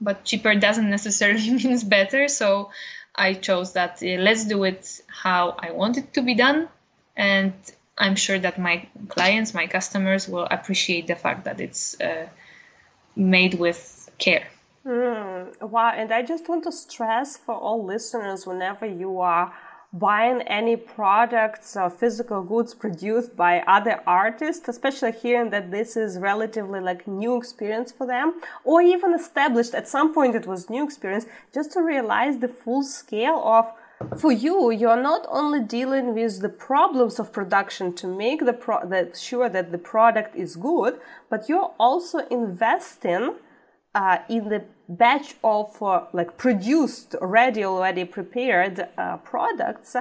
[0.00, 2.28] but cheaper doesn't necessarily means better.
[2.28, 2.70] So
[3.14, 6.68] I chose that uh, let's do it how I want it to be done.
[7.14, 7.52] And
[7.98, 12.28] I'm sure that my clients, my customers will appreciate the fact that it's uh,
[13.16, 14.46] made with care.
[14.88, 15.92] Mm, wow.
[15.94, 19.52] And I just want to stress for all listeners whenever you are
[19.92, 26.18] buying any products or physical goods produced by other artists, especially hearing that this is
[26.18, 30.84] relatively like new experience for them, or even established at some point it was new
[30.84, 33.66] experience, just to realize the full scale of
[34.16, 38.86] for you, you're not only dealing with the problems of production to make the pro-
[38.88, 43.34] that sure that the product is good, but you're also investing
[43.94, 49.94] uh, in the batch of uh, like produced already already prepared uh, products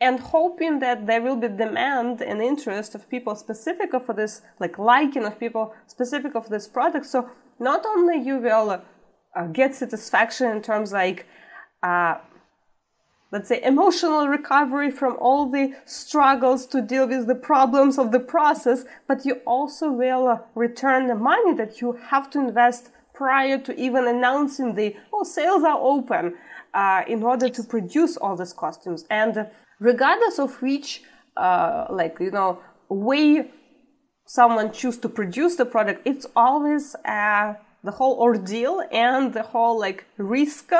[0.00, 4.78] and hoping that there will be demand and interest of people specific for this like
[4.78, 7.06] liking of people specific of this product.
[7.06, 8.82] So not only you will
[9.34, 11.26] uh, get satisfaction in terms like
[11.82, 12.16] uh,
[13.30, 18.20] let's say emotional recovery from all the struggles to deal with the problems of the
[18.20, 23.58] process but you also will uh, return the money that you have to invest prior
[23.58, 26.34] to even announcing the oh sales are open
[26.74, 29.04] uh, in order to produce all these costumes.
[29.08, 29.46] And
[29.80, 31.02] regardless of which
[31.36, 33.50] uh, like you know way
[34.26, 39.78] someone choose to produce the product it's always uh, the whole ordeal and the whole
[39.78, 40.70] like risk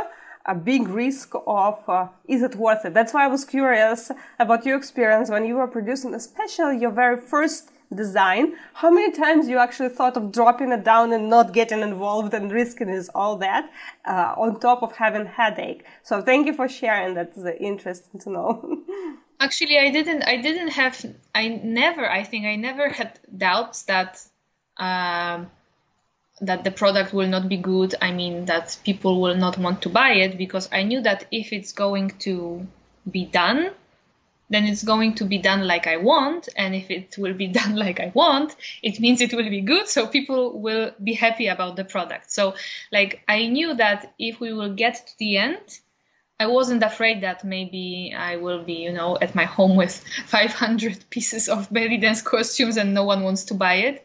[0.46, 2.94] a big risk of uh, is it worth it?
[2.94, 7.20] That's why i was curious about your experience when you were producing especially your very
[7.20, 11.80] first design how many times you actually thought of dropping it down and not getting
[11.80, 13.70] involved and risking is all that
[14.04, 15.84] uh, on top of having headache?
[16.02, 17.14] So thank you for sharing.
[17.14, 18.82] That's uh, interesting to know.
[19.40, 21.04] Actually i didn't i didn't have
[21.34, 24.22] i never i think i never had doubts that
[24.76, 25.50] um,
[26.40, 27.94] that the product will not be good.
[28.02, 31.52] I mean that people will not want to buy it because i knew that if
[31.52, 32.66] it's going to
[33.10, 33.70] be done
[34.50, 36.48] then it's going to be done like I want.
[36.56, 39.88] And if it will be done like I want, it means it will be good.
[39.88, 42.30] So people will be happy about the product.
[42.30, 42.54] So,
[42.92, 45.80] like, I knew that if we will get to the end,
[46.38, 51.08] I wasn't afraid that maybe I will be, you know, at my home with 500
[51.08, 54.04] pieces of belly dance costumes and no one wants to buy it.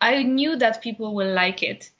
[0.00, 1.90] I knew that people will like it.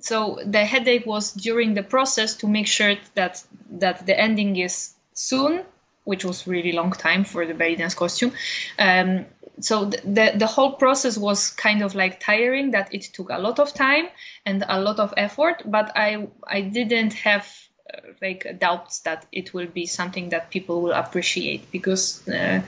[0.00, 4.94] So the headache was during the process to make sure that that the ending is
[5.12, 5.64] soon
[6.04, 8.32] which was really long time for the belly dance costume.
[8.78, 9.26] Um,
[9.60, 13.38] so the, the, the whole process was kind of like tiring that it took a
[13.38, 14.06] lot of time
[14.44, 17.46] and a lot of effort, but I I didn't have
[17.92, 22.62] uh, like doubts that it will be something that people will appreciate because uh,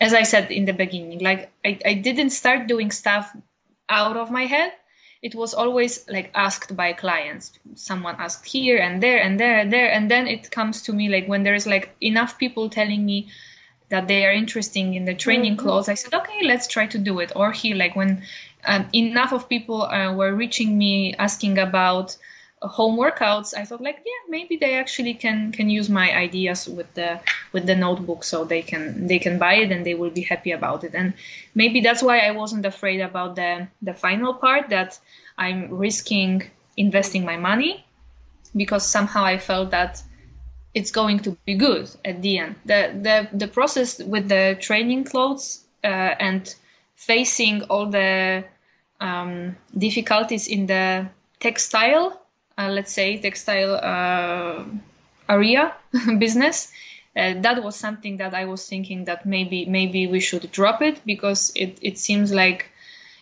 [0.00, 3.34] as I said in the beginning, like I, I didn't start doing stuff
[3.88, 4.72] out of my head
[5.24, 9.72] it was always like asked by clients someone asked here and there and there and
[9.72, 13.04] there and then it comes to me like when there is like enough people telling
[13.06, 13.28] me
[13.88, 15.66] that they are interested in the training mm-hmm.
[15.66, 18.22] clothes i said okay let's try to do it or here like when
[18.66, 22.16] um, enough of people uh, were reaching me asking about
[22.66, 26.92] home workouts i thought like yeah maybe they actually can can use my ideas with
[26.94, 27.20] the
[27.52, 30.50] with the notebook so they can they can buy it and they will be happy
[30.50, 30.94] about it.
[30.94, 31.14] And
[31.54, 34.98] maybe that's why i wasn't afraid about the the final part that
[35.38, 36.42] i'm risking
[36.76, 37.84] investing my money
[38.56, 40.02] because somehow i felt that
[40.74, 42.56] it's going to be good at the end.
[42.66, 46.52] The the, the process with the training clothes uh, and
[46.96, 48.44] facing all the
[49.00, 51.06] um, difficulties in the
[51.38, 52.20] textile
[52.58, 54.64] uh, let's say textile uh,
[55.28, 55.74] area
[56.18, 56.72] business.
[57.16, 61.00] Uh, that was something that I was thinking that maybe maybe we should drop it
[61.06, 62.70] because it, it seems like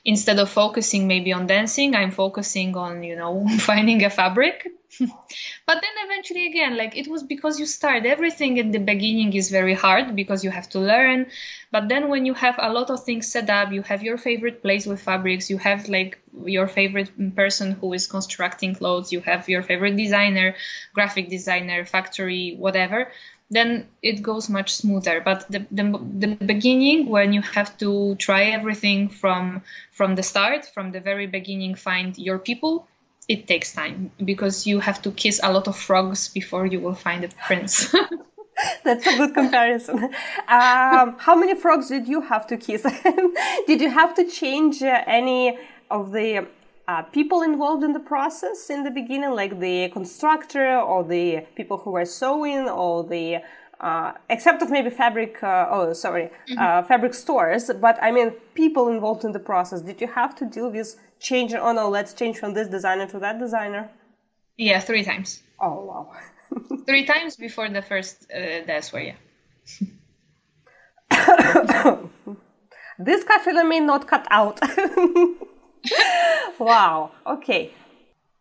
[0.04, 4.68] instead of focusing maybe on dancing, I'm focusing on you know finding a fabric
[5.66, 9.50] but then eventually again like it was because you start everything in the beginning is
[9.50, 11.26] very hard because you have to learn.
[11.70, 14.62] But then when you have a lot of things set up you have your favorite
[14.62, 19.48] place with fabrics you have like your favorite person who is constructing clothes you have
[19.48, 20.54] your favorite designer
[20.92, 23.08] graphic designer factory whatever
[23.52, 25.20] then it goes much smoother.
[25.20, 25.84] But the, the,
[26.26, 31.26] the beginning when you have to try everything from from the start from the very
[31.26, 32.88] beginning find your people
[33.28, 36.94] it takes time because you have to kiss a lot of frogs before you will
[36.94, 37.94] find a prince
[38.84, 40.04] That's a good comparison.
[40.46, 42.82] Um, how many frogs did you have to kiss?
[43.66, 45.58] did you have to change uh, any
[45.90, 46.46] of the
[46.88, 51.78] uh, people involved in the process in the beginning, like the constructor or the people
[51.78, 53.38] who were sewing or the
[53.80, 56.58] uh, except of maybe fabric uh, oh sorry mm-hmm.
[56.58, 60.44] uh, fabric stores but i mean people involved in the process did you have to
[60.44, 63.90] deal with changing oh no let's change from this designer to that designer
[64.56, 66.12] yeah three times oh wow
[66.86, 69.16] three times before the first uh, that's where yeah
[72.98, 74.60] this cafe may not cut out
[76.58, 77.10] wow.
[77.26, 77.72] Okay.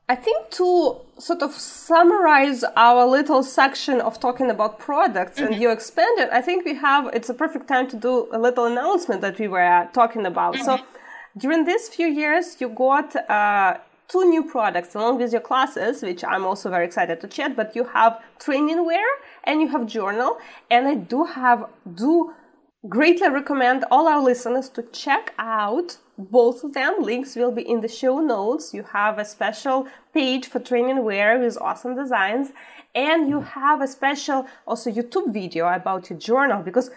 [0.10, 5.54] I think to sort of summarize our little section of talking about products mm-hmm.
[5.54, 8.66] and you expanded, I think we have, it's a perfect time to do a little
[8.66, 10.56] announcement that we were talking about.
[10.56, 10.66] Mm-hmm.
[10.66, 10.80] So
[11.38, 13.78] during these few years, you got uh,
[14.08, 17.76] two new products along with your classes, which I'm also very excited to chat, but
[17.76, 19.06] you have training wear
[19.46, 20.38] and you have journal.
[20.70, 22.34] And I do have, do
[22.88, 27.02] greatly recommend all our listeners to check out both of them.
[27.02, 28.74] Links will be in the show notes.
[28.74, 32.50] You have a special page for training wear with awesome designs,
[32.94, 36.92] and you have a special also YouTube video about your journal because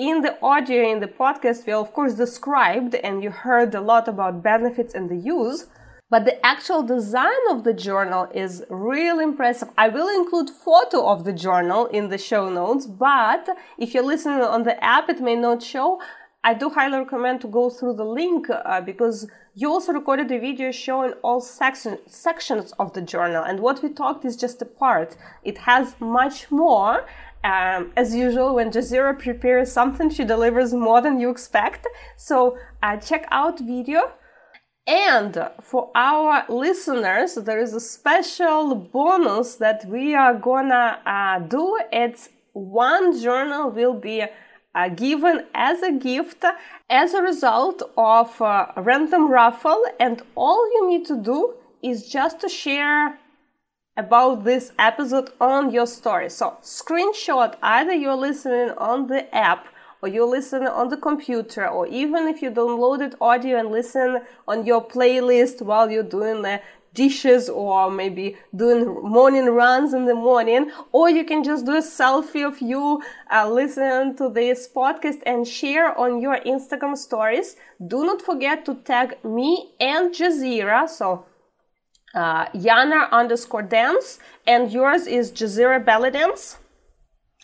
[0.00, 4.08] in the audio in the podcast we of course described and you heard a lot
[4.08, 5.66] about benefits and the use
[6.08, 9.68] but the actual design of the journal is really impressive.
[9.78, 13.48] I will include photo of the journal in the show notes, but
[13.78, 16.00] if you're listening on the app, it may not show.
[16.42, 20.40] I do highly recommend to go through the link uh, because you also recorded a
[20.40, 24.64] video showing all section, sections of the journal, and what we talked is just a
[24.64, 25.16] part.
[25.44, 27.06] It has much more.
[27.42, 31.86] Um, as usual, when Jasirah prepares something, she delivers more than you expect.
[32.16, 34.12] So uh, check out video
[34.90, 41.78] and for our listeners, there is a special bonus that we are gonna uh, do.
[41.92, 44.24] It's one journal will be
[44.74, 46.44] uh, given as a gift
[46.88, 52.40] as a result of a random raffle, and all you need to do is just
[52.40, 53.19] to share
[54.00, 56.30] about this episode on your story.
[56.30, 59.68] So, screenshot either you're listening on the app
[60.02, 64.64] or you listen on the computer, or even if you downloaded audio and listen on
[64.64, 66.60] your playlist while you're doing the
[66.94, 71.82] dishes or maybe doing morning runs in the morning, or you can just do a
[71.82, 77.56] selfie of you uh, listening to this podcast and share on your Instagram stories.
[77.86, 80.88] Do not forget to tag me and Jasirah.
[80.88, 81.26] So
[82.14, 86.58] uh, Yana underscore dance, and yours is Jasirah Belly Dance.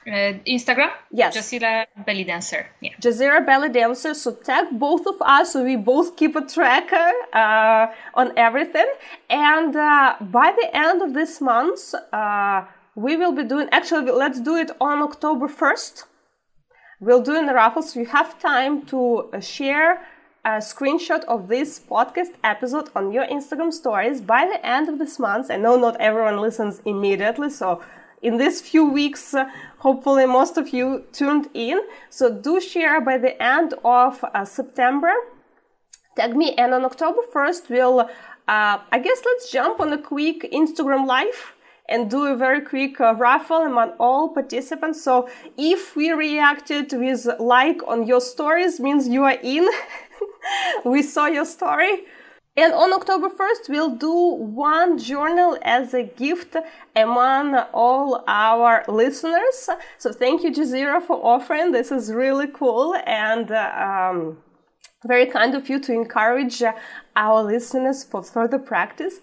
[0.07, 0.91] Uh, Instagram?
[1.11, 1.37] Yes.
[1.37, 2.69] Jasirah Belly Dancer.
[2.81, 2.93] Yeah.
[3.01, 4.14] Jasirah Belly Dancer.
[4.14, 8.87] So tag both of us so we both keep a tracker uh, on everything.
[9.29, 14.41] And uh, by the end of this month, uh, we will be doing, actually, let's
[14.41, 16.05] do it on October 1st.
[17.01, 20.07] We'll do in the raffle so you have time to uh, share
[20.47, 25.19] a screenshot of this podcast episode on your Instagram stories by the end of this
[25.19, 25.51] month.
[25.51, 27.83] I know not everyone listens immediately, so
[28.23, 31.81] in these few weeks, uh, hopefully most of you tuned in.
[32.11, 35.13] So do share by the end of uh, September.
[36.17, 38.09] Tag me, and on October 1st, we'll, uh,
[38.47, 41.56] I guess, let's jump on a quick Instagram live
[41.89, 45.03] and do a very quick uh, raffle among all participants.
[45.03, 49.68] So if we reacted with like on your stories, means you are in.
[50.84, 52.05] we saw your story.
[52.59, 56.57] And on October 1st, we'll do one journal as a gift
[56.95, 59.68] among all our listeners.
[59.99, 61.72] So thank you, Jasirah, for offering.
[61.72, 64.39] This is really cool and um,
[65.07, 66.62] very kind of you to encourage
[67.14, 69.20] our listeners for further practice.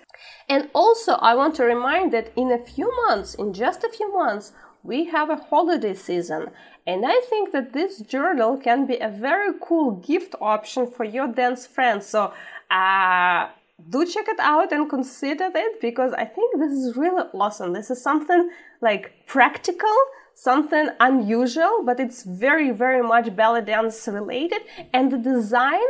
[0.49, 4.11] And also, I want to remind that in a few months, in just a few
[4.13, 4.53] months,
[4.83, 6.51] we have a holiday season.
[6.85, 11.27] And I think that this journal can be a very cool gift option for your
[11.27, 12.05] dance friends.
[12.05, 12.33] So
[12.69, 13.47] uh,
[13.89, 17.73] do check it out and consider it because I think this is really awesome.
[17.73, 18.49] This is something
[18.81, 19.95] like practical,
[20.33, 24.61] something unusual, but it's very, very much belly dance related.
[24.93, 25.87] And the design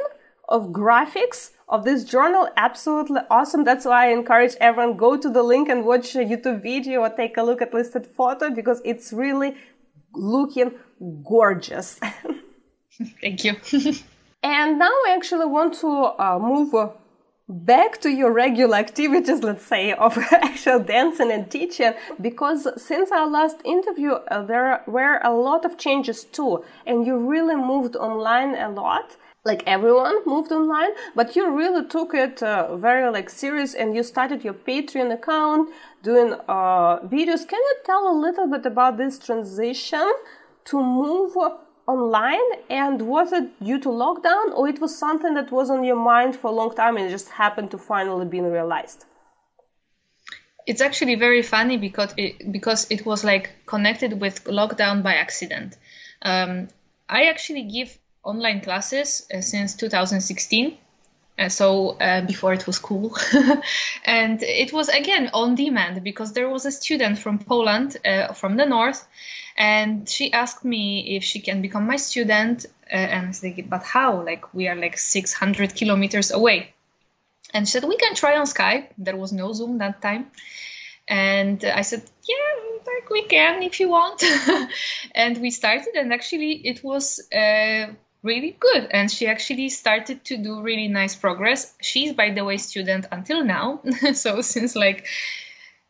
[0.49, 3.63] of graphics of this journal absolutely awesome.
[3.63, 7.09] That's why I encourage everyone go to the link and watch a YouTube video or
[7.09, 9.55] take a look at listed photo because it's really
[10.13, 10.71] looking
[11.27, 11.99] gorgeous.
[13.21, 13.55] Thank you.
[14.43, 16.75] and now I actually want to uh, move
[17.49, 23.27] back to your regular activities, let's say, of actual dancing and teaching, because since our
[23.27, 28.53] last interview, uh, there were a lot of changes too, and you really moved online
[28.55, 29.17] a lot.
[29.45, 34.01] Like everyone moved online, but you really took it uh, very like serious, and you
[34.01, 35.69] started your Patreon account,
[36.01, 37.45] doing uh, videos.
[37.45, 40.09] Can you tell a little bit about this transition
[40.65, 41.35] to move
[41.87, 42.49] online?
[42.69, 46.37] And was it due to lockdown or it was something that was on your mind
[46.37, 49.03] for a long time and just happened to finally being realized?
[50.65, 55.75] It's actually very funny because it, because it was like connected with lockdown by accident.
[56.21, 56.69] Um,
[57.09, 60.77] i actually give online classes uh, since 2016
[61.39, 63.17] uh, so uh, before it was cool.
[64.05, 68.55] And it was again on demand because there was a student from poland uh, from
[68.55, 69.07] the north
[69.57, 73.83] and she asked me if she can become my student uh, and i said but
[73.83, 74.23] how?
[74.23, 76.73] Like we are like 600 kilometers away.
[77.53, 78.89] And she said we can try on skype.
[78.97, 80.27] There was no zoom that time.
[81.07, 84.23] And i said yeah like we can if you want.
[85.15, 87.87] And we started and actually it was uh,
[88.23, 92.57] really good and she actually started to do really nice progress she's by the way
[92.57, 93.81] student until now
[94.13, 95.05] so since like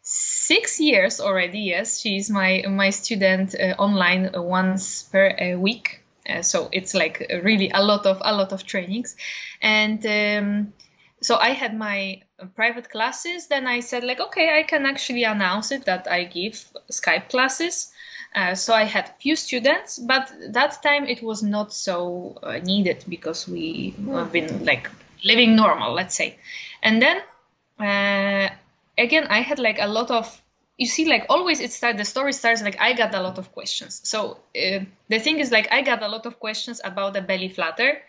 [0.03, 1.59] six years already.
[1.59, 6.01] Yes, she's my my student uh, online once per week.
[6.29, 9.15] Uh, so it's like really a lot of a lot of trainings,
[9.61, 10.73] and um,
[11.21, 12.21] so I had my
[12.55, 13.47] private classes.
[13.47, 16.55] Then I said like, okay, I can actually announce it that I give
[16.91, 17.92] Skype classes.
[18.35, 23.03] Uh, so I had few students, but that time it was not so uh, needed
[23.07, 24.89] because we have been like
[25.23, 26.35] living normal, let's say.
[26.81, 27.21] And then
[27.79, 28.49] uh,
[28.97, 30.41] again i had like a lot of
[30.77, 33.51] you see like always it starts the story starts like i got a lot of
[33.51, 34.01] questions.
[34.03, 34.79] So uh,
[35.09, 38.01] the thing is like i got a lot of questions about the belly flutter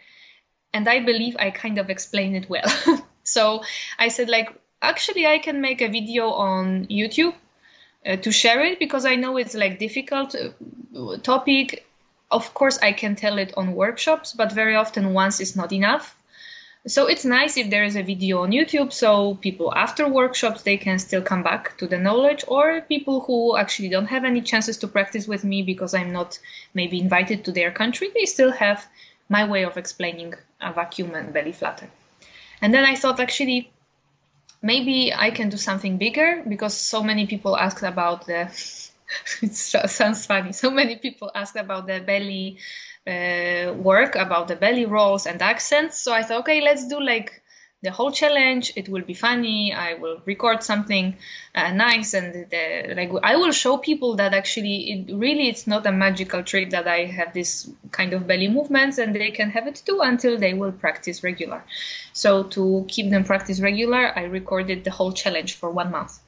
[0.72, 2.64] and i believe i kind of explained it well.
[3.26, 3.62] So
[3.98, 4.50] i said like
[4.82, 7.32] actually i can make a video on youtube
[8.06, 11.86] uh, to share it because i know it's like difficult uh, topic.
[12.30, 16.16] Of course i can tell it on workshops but very often once is not enough.
[16.86, 20.76] So it's nice if there is a video on youtube so people after workshops they
[20.76, 24.76] can still come back to the knowledge or people who actually don't have any chances
[24.78, 26.38] to practice with me because i'm not
[26.74, 28.86] maybe invited to their country they still have
[29.30, 31.88] my way of explaining a vacuum and belly flutter
[32.60, 33.70] and then i thought actually
[34.64, 38.40] maybe i can do something bigger because so many people asked about the
[39.42, 42.58] it sounds funny so many people asked about the belly
[43.06, 46.00] uh, work about the belly rolls and accents.
[46.00, 47.43] So I thought, okay, let's do like
[47.84, 48.72] the whole challenge.
[48.74, 49.72] It will be funny.
[49.72, 51.16] I will record something
[51.54, 55.86] uh, nice, and the, like I will show people that actually, it really, it's not
[55.86, 59.66] a magical trick that I have this kind of belly movements, and they can have
[59.66, 61.62] it too until they will practice regular.
[62.12, 66.18] So to keep them practice regular, I recorded the whole challenge for one month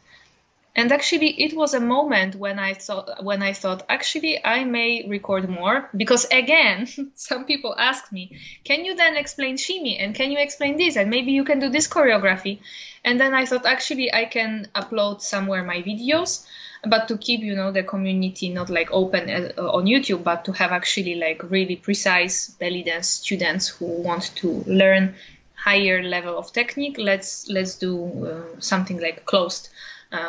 [0.77, 5.09] and actually it was a moment when i thought when i thought actually i may
[5.09, 10.31] record more because again some people ask me can you then explain shimmy and can
[10.31, 10.97] you explain this?
[10.97, 12.59] And maybe you can do this choreography.
[13.05, 16.45] And then i thought actually i can upload somewhere my videos
[16.89, 20.53] but to keep you know the community not like open uh, on youtube but to
[20.53, 25.15] have actually like really precise belly dance students who want to learn
[25.55, 29.69] higher level of technique let's let's do uh, something like closed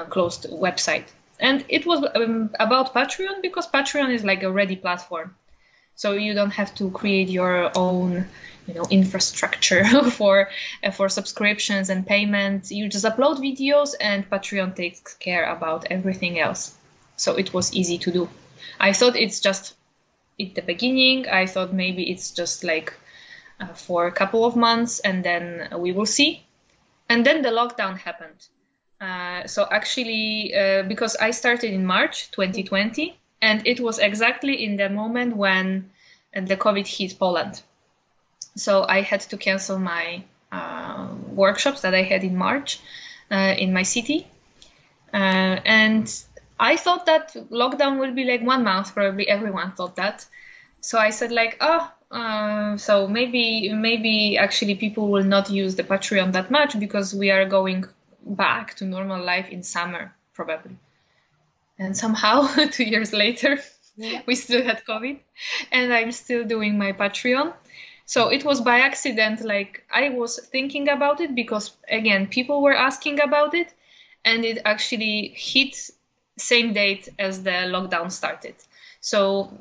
[0.10, 1.06] closed website.
[1.40, 5.36] And it was um, about Patreon because Patreon is like a ready platform.
[5.96, 8.28] So you don't have to create your own,
[8.68, 10.50] you know, infrastructure for
[10.84, 12.72] uh, for subscriptions and payments.
[12.72, 16.76] You just upload videos, and Patreon takes care about everything else.
[17.16, 18.30] So it was easy to do.
[18.80, 19.76] I thought it's just
[20.40, 21.28] at the beginning.
[21.28, 22.94] I thought maybe it's just like
[23.60, 26.46] uh, for a couple of months, and then we will see.
[27.10, 28.48] And then the lockdown happened
[29.00, 34.78] uh, so actually, uh, because I started in March 2020, and it was exactly in
[34.78, 35.92] the moment when
[36.34, 37.62] the COVID hit Poland.
[38.56, 42.80] So I had to cancel my uh, workshops that I had in March
[43.30, 44.28] uh, in my city,
[45.14, 46.12] uh, and
[46.60, 48.96] I thought that lockdown will be like one month.
[48.96, 50.26] Probably everyone thought that.
[50.82, 55.84] So I said like, oh, uh, so maybe maybe actually people will not use the
[55.84, 57.86] Patreon that much because we are going
[58.36, 60.78] back to normal life in summer, probably.
[61.80, 63.60] And somehow, two years later,
[63.96, 64.22] yeah.
[64.26, 65.20] we still had COVID,
[65.72, 67.54] and I'm still doing my Patreon.
[68.08, 72.74] So it was by accident, like I was thinking about it because again, people were
[72.74, 73.74] asking about it
[74.24, 75.90] and it actually hit
[76.38, 78.56] same date as the lockdown started.
[79.02, 79.52] So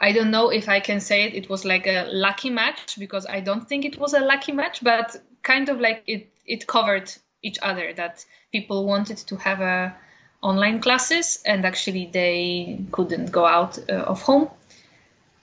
[0.00, 1.34] I don't know if I can say it.
[1.34, 4.82] It was like a lucky match because I don't think it was a lucky match,
[4.82, 7.12] but kind of like it it covered
[7.48, 9.94] each other that people wanted to have a
[10.40, 14.48] online classes and actually they couldn't go out uh, of home.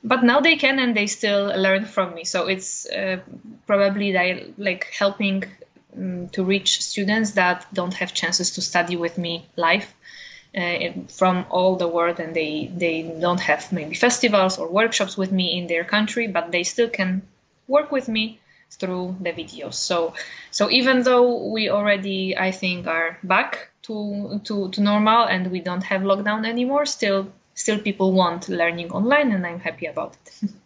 [0.03, 2.23] But now they can and they still learn from me.
[2.23, 3.17] So it's uh,
[3.65, 5.43] probably they, like helping
[5.97, 9.87] um, to reach students that don't have chances to study with me live
[10.57, 15.31] uh, from all the world and they they don't have maybe festivals or workshops with
[15.31, 17.21] me in their country but they still can
[17.67, 18.39] work with me
[18.71, 20.13] through the videos so
[20.51, 25.59] so even though we already i think are back to to, to normal and we
[25.59, 30.49] don't have lockdown anymore still still people want learning online and i'm happy about it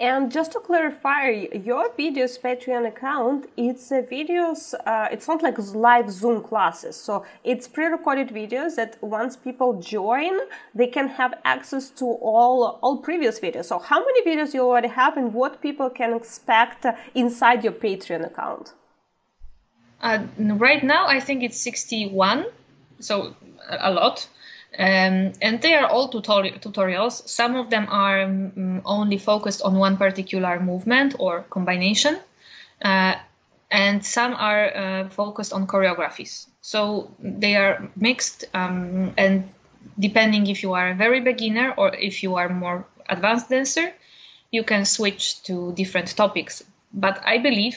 [0.00, 5.58] And just to clarify, your videos Patreon account, it's uh, videos, uh, it's not like
[5.74, 6.96] live Zoom classes.
[6.96, 10.38] So it's pre-recorded videos that once people join,
[10.74, 13.66] they can have access to all, all previous videos.
[13.66, 18.24] So how many videos you already have and what people can expect inside your Patreon
[18.24, 18.72] account?
[20.00, 22.46] Uh, right now, I think it's 61,
[23.00, 23.34] so
[23.68, 24.26] a lot.
[24.78, 27.28] Um, and they are all tutori- tutorials.
[27.28, 32.18] Some of them are um, only focused on one particular movement or combination,
[32.82, 33.14] uh,
[33.70, 36.46] and some are uh, focused on choreographies.
[36.60, 39.48] So they are mixed, um, and
[39.98, 43.92] depending if you are a very beginner or if you are more advanced dancer,
[44.50, 46.62] you can switch to different topics.
[46.92, 47.76] But I believe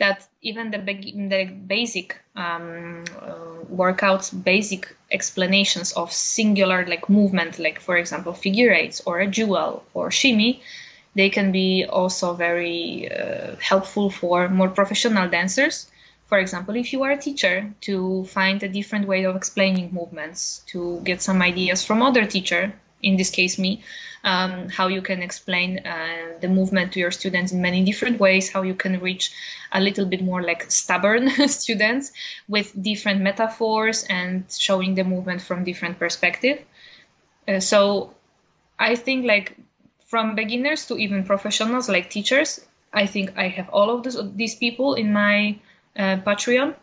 [0.00, 3.34] that even the, the basic um, uh,
[3.70, 9.84] workouts, basic explanations of singular like movement, like for example figure eights or a jewel
[9.94, 10.62] or shimmy,
[11.14, 15.86] they can be also very uh, helpful for more professional dancers.
[16.26, 20.62] For example, if you are a teacher, to find a different way of explaining movements,
[20.68, 22.72] to get some ideas from other teacher,
[23.02, 23.82] in this case me,
[24.24, 28.50] um, how you can explain uh, the movement to your students in many different ways,
[28.50, 29.32] how you can reach
[29.72, 32.12] a little bit more like stubborn students
[32.48, 36.62] with different metaphors and showing the movement from different perspective.
[37.48, 38.14] Uh, so
[38.78, 39.56] I think like
[40.06, 42.60] from beginners to even professionals like teachers,
[42.92, 45.58] I think I have all of this, these people in my
[45.96, 46.74] uh, Patreon.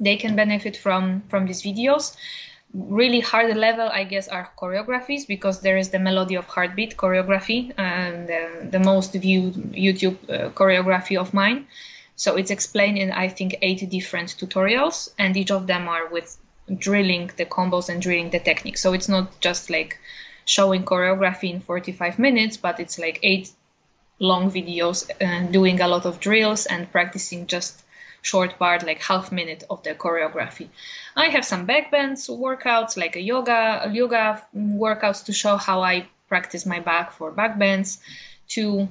[0.00, 2.16] They can benefit from from these videos
[2.74, 7.72] really hard level i guess are choreographies because there is the melody of heartbeat choreography
[7.78, 11.66] and the, the most viewed youtube uh, choreography of mine.
[12.16, 16.36] So it's explained in i think eight different tutorials and each of them are with
[16.76, 18.76] drilling the combos and drilling the technique.
[18.76, 19.98] So it's not just like
[20.44, 23.50] showing choreography in 45 minutes but it's like eight
[24.18, 27.82] long videos uh, doing a lot of drills and practicing just
[28.22, 30.68] short part, like half minute of the choreography.
[31.16, 36.66] I have some backbends workouts, like a yoga, yoga workouts to show how I practice
[36.66, 37.98] my back for backbends.
[38.48, 38.88] To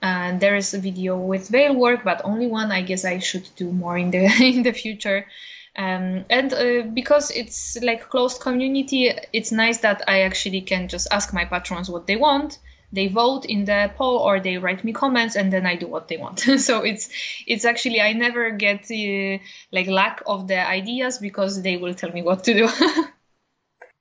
[0.00, 2.72] uh, there is a video with veil work, but only one.
[2.72, 5.26] I guess I should do more in the in the future.
[5.74, 11.08] Um, and uh, because it's like closed community, it's nice that I actually can just
[11.10, 12.58] ask my patrons what they want
[12.92, 16.08] they vote in the poll or they write me comments and then I do what
[16.08, 16.40] they want.
[16.58, 17.08] so it's
[17.46, 22.12] it's actually I never get uh, like lack of the ideas because they will tell
[22.12, 22.68] me what to do.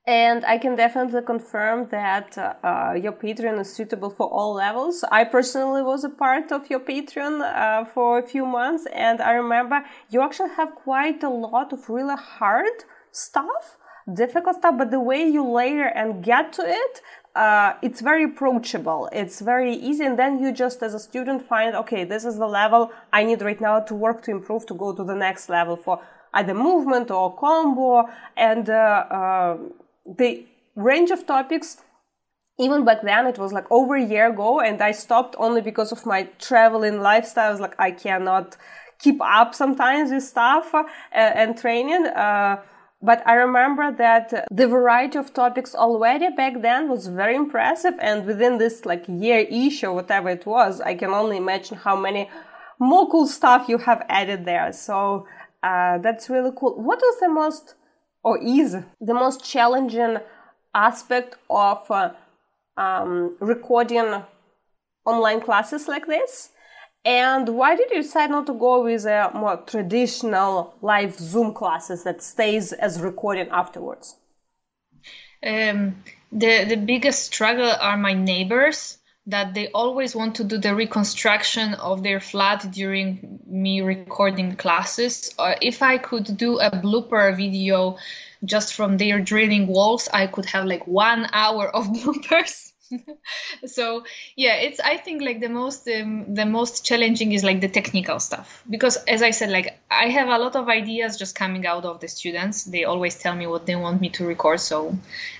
[0.08, 5.06] And I can definitely confirm that uh, your Patreon is suitable for all levels.
[5.12, 9.34] I personally was a part of your Patreon uh, for a few months, and I
[9.34, 13.78] remember you actually have quite a lot of really hard stuff,
[14.12, 17.02] difficult stuff, but the way you layer and get to it,
[17.36, 19.10] uh, it's very approachable.
[19.14, 22.48] It's very easy, and then you just, as a student, find okay, this is the
[22.48, 25.76] level I need right now to work to improve to go to the next level
[25.76, 26.02] for
[26.34, 29.58] either movement or combo, and uh, uh,
[30.06, 31.78] the range of topics.
[32.60, 35.92] Even back then, it was like over a year ago, and I stopped only because
[35.92, 37.48] of my traveling lifestyle.
[37.48, 38.58] I was like, I cannot
[39.00, 42.06] keep up sometimes with stuff uh, and training.
[43.02, 47.93] Uh, but I remember that the variety of topics already back then was very impressive.
[47.99, 51.95] And within this like year ish or whatever it was, I can only imagine how
[51.95, 52.30] many
[52.80, 54.72] more cool stuff you have added there.
[54.74, 55.28] So
[55.64, 56.76] uh, that's really cool.
[56.82, 57.76] What was the most
[58.24, 60.18] or is the most challenging
[60.74, 62.12] aspect of uh,
[62.78, 64.24] um, recording
[65.06, 66.49] online classes like this?
[67.04, 72.04] And why did you decide not to go with a more traditional live Zoom classes
[72.04, 74.18] that stays as recording afterwards?
[75.43, 80.76] Um, the the biggest struggle are my neighbors that they always want to do the
[80.76, 85.34] reconstruction of their flat during me recording classes.
[85.38, 87.97] Or if I could do a blooper video
[88.43, 92.71] just from their drilling walls, I could have like one hour of bloopers.
[93.66, 94.04] so
[94.36, 98.20] yeah it's i think like the most um, the most challenging is like the technical
[98.20, 98.64] stuff.
[98.70, 102.00] Because as i said like i have a lot of ideas just coming out of
[102.00, 102.64] the students.
[102.66, 104.60] They always tell me what they want me to record.
[104.60, 104.98] So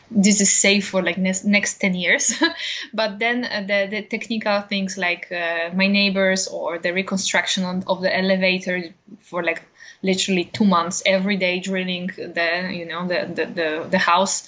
[0.10, 2.34] this is safe for like next, next 10 years.
[2.94, 8.02] But then uh, the, the technical things like uh, my neighbors or the reconstruction of
[8.02, 9.64] the elevator for like
[10.04, 14.48] literally two months every day drilling the you know the the, the, the house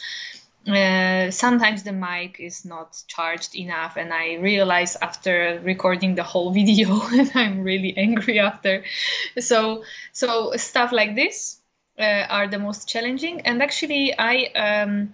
[0.68, 6.52] uh, sometimes the mic is not charged enough and i realize after recording the whole
[6.54, 8.84] video and i'm really angry after.
[9.40, 11.60] So so stuff like this
[12.00, 13.42] uh, are the most challenging.
[13.42, 15.14] And actually i um,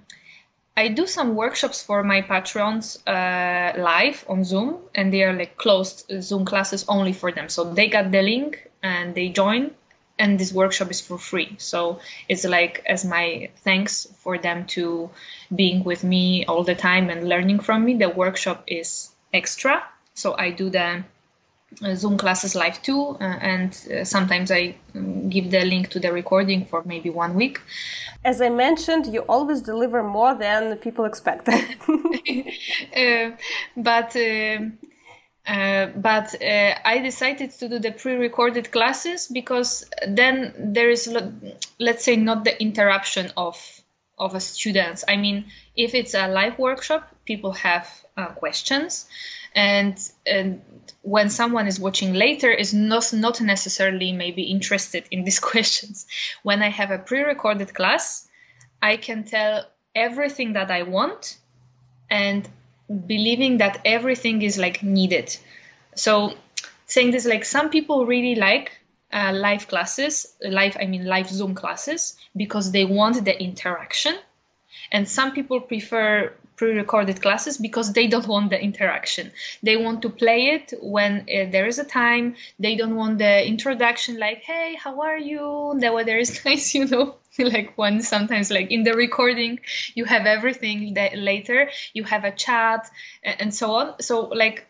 [0.77, 5.57] I do some workshops for my patrons uh, live on Zoom, and they are like
[5.57, 7.49] closed Zoom classes only for them.
[7.49, 9.71] So they got the link and they join,
[10.19, 11.55] and this workshop is for free.
[11.57, 15.09] So it's like as my thanks for them to
[15.55, 17.95] being with me all the time and learning from me.
[17.95, 19.83] The workshop is extra.
[20.13, 21.03] So i do the
[21.83, 25.99] uh, zoom classes live too uh, and uh, sometimes i um, give the link to
[25.99, 27.61] the recording for maybe one week.
[28.25, 31.47] As i mentioned you always deliver more than people expect.
[32.97, 33.31] Uh,
[33.77, 34.77] but um,
[35.47, 41.07] uh, but uh, I decided to do the pre-recorded classes because then there is,
[41.79, 43.57] let's say, not the interruption of
[44.19, 45.05] of a students.
[45.07, 49.07] I mean, if it's a live workshop, people have uh, questions,
[49.55, 50.61] and and
[51.01, 56.05] when someone is watching later is not not necessarily maybe interested in these questions.
[56.43, 58.27] When I have a pre-recorded class,
[58.81, 59.65] I can tell
[59.95, 61.37] everything that I want,
[62.09, 62.47] and
[63.07, 65.35] believing that everything is like needed.
[65.95, 66.33] So
[66.85, 68.71] saying this like some people really like
[69.11, 74.15] uh, live classes, live I mean live Zoom classes because they want the interaction,
[74.91, 79.31] and some people prefer pre-recorded classes because they don't want the interaction.
[79.63, 82.35] They want to play it when uh, there is a time.
[82.59, 85.77] They don't want the introduction like, "Hey, how are you?
[85.79, 87.15] The weather is nice," you know.
[87.39, 89.59] like when sometimes like in the recording
[89.95, 92.89] you have everything that later you have a chat
[93.23, 94.01] and so on.
[94.01, 94.67] So like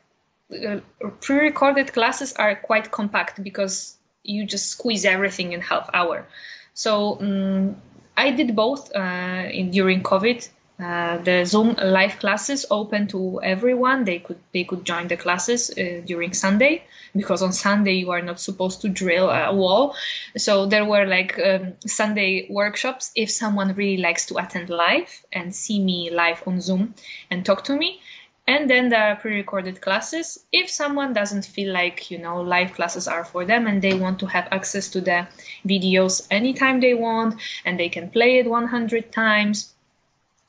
[0.54, 0.82] uh,
[1.22, 6.28] pre-recorded classes are quite compact because you just squeeze everything in half hour.
[6.76, 7.82] So um,
[8.16, 10.48] I did both uh, in, during COVID
[10.80, 14.06] uh, the Zoom live classes open to everyone.
[14.06, 18.22] They could they could join the classes uh, during Sunday because on Sunday you are
[18.22, 19.96] not supposed to drill a wall.
[20.38, 23.12] So there were like um, Sunday workshops.
[23.14, 26.94] If someone really likes to attend live and see me live on Zoom
[27.30, 28.00] and talk to me,
[28.48, 33.26] and then the pre-recorded classes if someone doesn't feel like you know live classes are
[33.26, 35.28] for them and they want to have access to the
[35.68, 39.74] videos anytime they want and they can play it 100 times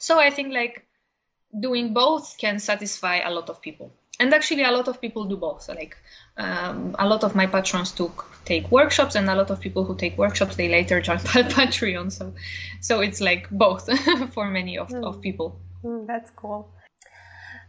[0.01, 0.87] so I think like
[1.59, 3.93] doing both can satisfy a lot of people.
[4.19, 5.69] And actually, a lot of people do both.
[5.69, 5.97] Like
[6.37, 9.97] um, a lot of my patrons took take workshops, and a lot of people who
[9.97, 11.19] take workshops they later join
[11.59, 12.13] Patreon.
[12.13, 12.35] So,
[12.81, 13.89] so it's like both
[14.35, 15.05] for many of, mm.
[15.05, 15.59] of people.
[15.83, 16.71] Mm, that's cool.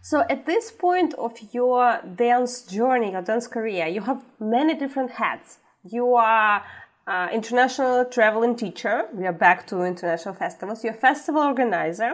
[0.01, 5.11] So at this point of your dance journey, your dance career, you have many different
[5.11, 5.59] hats.
[5.83, 6.63] You are
[7.11, 9.05] uh, international traveling teacher.
[9.13, 10.83] We are back to international festivals.
[10.83, 12.13] You're festival organizer.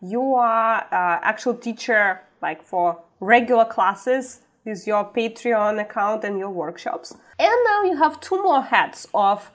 [0.00, 6.50] You are uh, actual teacher, like for regular classes with your Patreon account and your
[6.50, 7.08] workshops.
[7.38, 9.50] And now you have two more hats of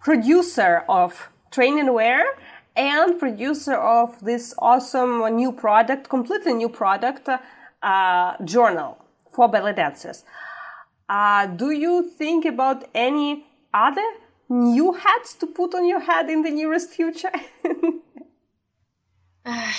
[0.00, 2.24] producer of training wear
[2.76, 7.28] and producer of this awesome new product, completely new product,
[7.82, 10.24] uh, journal for belly dancers.
[11.08, 14.06] Uh, do you think about any other
[14.48, 17.32] new hats to put on your head in the nearest future?
[19.44, 19.72] uh,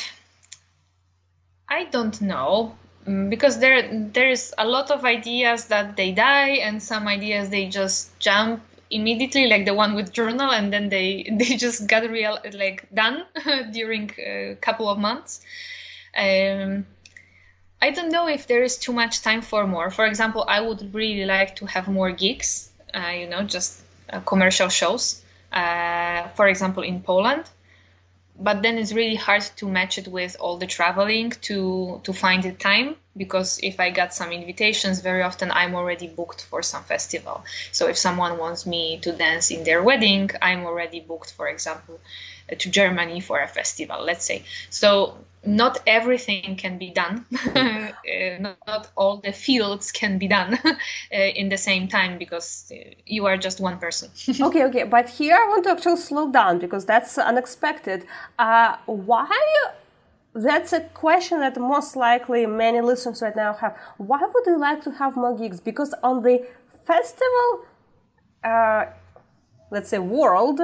[1.68, 2.76] I don't know
[3.07, 7.49] mm, because there there is a lot of ideas that they die and some ideas
[7.49, 8.61] they just jump
[8.91, 13.26] immediately like the one with journal and then they they just got real like done
[13.72, 15.41] during a couple of months
[16.15, 16.85] um,
[17.81, 19.91] I don't know if there is too much time for more.
[19.91, 24.22] For example, I would really like to have more gigs, uh, you know, just uh,
[24.22, 25.22] commercial shows,
[25.52, 27.43] uh, for example, in Poland.
[28.38, 32.43] But then it's really hard to match it with all the traveling to to find
[32.43, 36.84] the time because if I got some invitations, very often I'm already booked for some
[36.84, 37.45] festival.
[37.72, 41.99] So if someone wants me to dance in their wedding, I'm already booked, for example,
[42.52, 44.43] uh, to Germany for a festival, let's say.
[44.69, 47.26] So not everything can be done.
[47.55, 47.89] uh,
[48.39, 50.77] not, not, all the fields can be done uh,
[51.11, 54.09] in the same time because uh, you are just one person.
[54.41, 58.05] okay, okay, but here I want to actually slow down because that's unexpected.
[58.39, 59.30] Uh, why?
[60.34, 63.77] That's a question that most likely many listeners right now have.
[63.97, 65.61] Why would you like to have more gigs?
[65.61, 66.45] Because on the
[66.85, 67.65] festival,
[68.43, 68.85] uh,
[69.72, 70.59] let's say, world,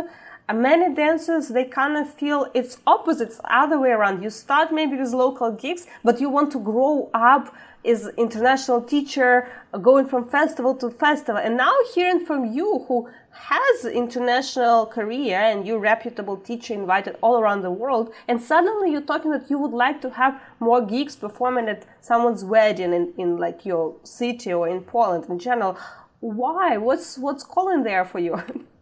[0.53, 4.23] many dancers they kind of feel it's opposite it's other way around.
[4.23, 9.47] You start maybe with local gigs but you want to grow up as international teacher
[9.81, 11.41] going from festival to festival.
[11.41, 17.39] And now hearing from you who has international career and you're reputable teacher invited all
[17.39, 21.15] around the world and suddenly you're talking that you would like to have more gigs
[21.15, 25.77] performing at someone's wedding in, in like your city or in poland in general.
[26.19, 26.77] Why?
[26.77, 28.35] What's what's calling there for you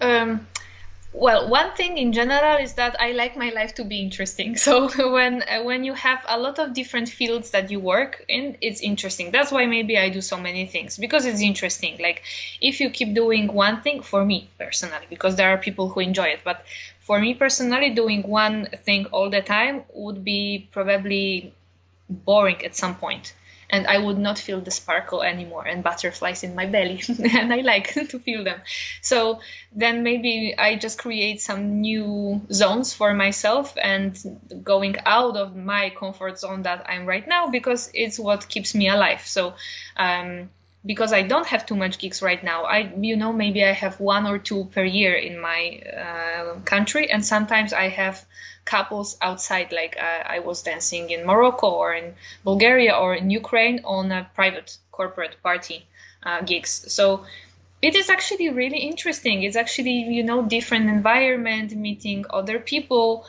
[0.00, 0.46] Um,
[1.12, 4.56] well, one thing in general is that I like my life to be interesting.
[4.66, 8.56] So when uh, when you have a lot of different fields that you work in,
[8.60, 9.30] it's interesting.
[9.30, 11.96] That's why maybe I do so many things because it's interesting.
[11.98, 12.22] Like
[12.60, 16.28] if you keep doing one thing, for me personally, because there are people who enjoy
[16.36, 16.64] it, but
[17.00, 21.54] for me personally, doing one thing all the time would be probably
[22.08, 23.34] boring at some point
[23.70, 27.02] and I would not feel the sparkle anymore and butterflies in my belly.
[27.08, 28.60] and I like to feel them.
[29.02, 29.40] So
[29.72, 34.18] then maybe I just create some new zones for myself and
[34.62, 38.88] going out of my comfort zone that I'm right now because it's what keeps me
[38.88, 39.26] alive.
[39.26, 39.54] So,
[39.96, 40.50] um,
[40.84, 42.64] because I don't have too much gigs right now.
[42.64, 47.10] I, you know, maybe I have one or two per year in my uh, country,
[47.10, 48.24] and sometimes I have
[48.64, 49.72] couples outside.
[49.72, 52.14] Like uh, I was dancing in Morocco or in
[52.44, 55.86] Bulgaria or in Ukraine on a private corporate party
[56.22, 56.92] uh, gigs.
[56.92, 57.24] So
[57.80, 59.42] it is actually really interesting.
[59.42, 63.26] It's actually you know different environment, meeting other people.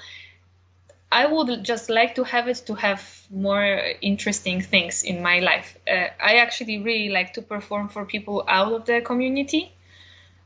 [1.11, 5.75] I would just like to have it to have more interesting things in my life.
[5.87, 9.71] Uh, I actually really like to perform for people out of the community.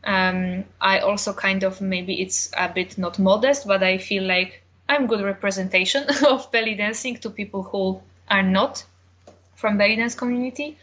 [0.05, 4.63] Um, I also kind of maybe it's a bit not modest, but I feel like
[4.87, 8.85] I'm good representation of belly dancing to people who are not
[9.55, 10.77] from belly dance community.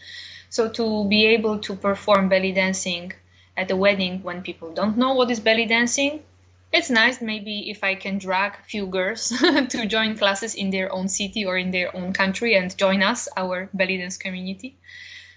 [0.51, 3.12] So to be able to perform belly dancing
[3.57, 6.23] at a wedding when people don't know what is belly dancing
[6.72, 9.28] it's nice maybe if I can drag few girls
[9.68, 13.28] to join classes in their own city or in their own country and join us,
[13.36, 14.76] our belly dance community.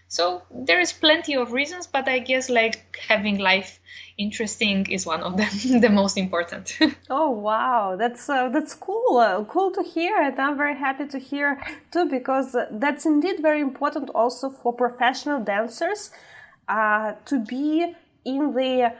[0.07, 3.80] So there is plenty of reasons, but I guess like having life
[4.15, 5.49] interesting is one of them,
[5.81, 6.77] the most important.
[7.10, 11.18] oh wow, that's uh, that's cool, uh, cool to hear, and I'm very happy to
[11.18, 11.60] hear
[11.91, 16.11] too because that's indeed very important also for professional dancers
[16.68, 18.93] uh, to be in the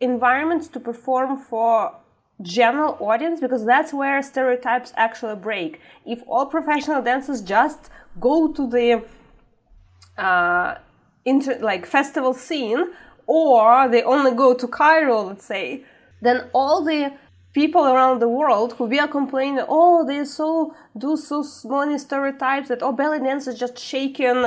[0.00, 1.94] environments to perform for
[2.42, 5.80] general audience because that's where stereotypes actually break.
[6.04, 7.90] If all professional dancers just
[8.20, 9.04] go to the
[10.20, 10.76] uh,
[11.24, 12.92] inter- like festival scene
[13.26, 15.84] or they only go to Cairo, let's say,
[16.20, 17.12] then all the
[17.52, 22.68] people around the world who we are complaining, oh, they so do so many stereotypes
[22.68, 24.46] that oh, belly dancers just shaking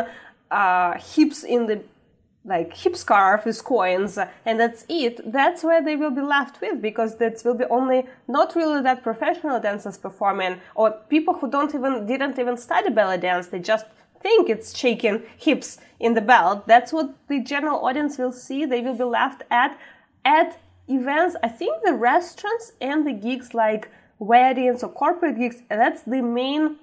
[0.52, 1.82] uh, hips in the
[2.46, 5.20] like hip scarf with coins and that's it.
[5.32, 9.04] That's where they will be left with because that will be only not really that
[9.04, 13.48] professional dancers performing or people who don't even didn't even study belly dance.
[13.48, 13.86] They just
[14.22, 16.68] think it's shaking hips in the belt.
[16.68, 18.66] That's what the general audience will see.
[18.66, 19.78] They will be left at
[20.26, 20.60] at
[20.90, 23.90] events i think the restaurants and the gigs like
[24.20, 25.64] weddings or corporate gigs.
[25.70, 26.76] That's the main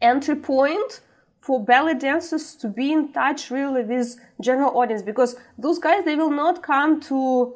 [0.00, 1.00] entry point
[1.42, 6.16] for belly dancers to be in touch really with general audience because those guys they
[6.16, 7.54] will not come to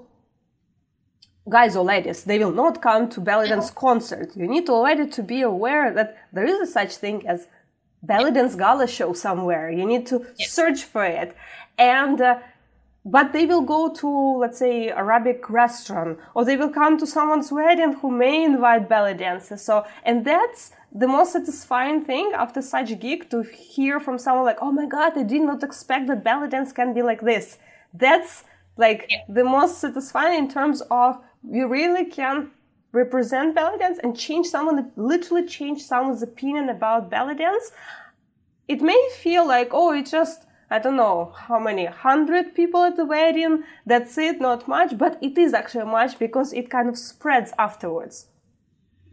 [1.49, 2.25] guys or ladies.
[2.25, 4.37] They will not come to belly dance concert.
[4.37, 7.47] You need already to be aware that there is a such thing as
[8.03, 9.71] belly dance gala show somewhere.
[9.71, 11.37] You need to search for it.
[11.79, 12.39] And uh,
[13.05, 17.53] but they will go to let's say arabic restaurant or they will come to someone's
[17.53, 19.63] wedding who may invite belly dancers.
[19.63, 24.45] So and that's the most satisfying thing after such a gig to hear from someone
[24.45, 27.59] like oh my god i did not expect that belly dance can be like this
[27.93, 28.45] that's
[28.77, 29.19] like yeah.
[29.29, 31.19] the most satisfying in terms of
[31.51, 32.51] you really can
[32.93, 37.73] represent belly dance and change someone literally change someone's opinion about belly dance
[38.67, 42.97] it may feel like oh it's just I don't know how many hundred people at
[42.97, 43.63] the wedding.
[43.87, 48.27] That's it, not much, but it is actually much because it kind of spreads afterwards.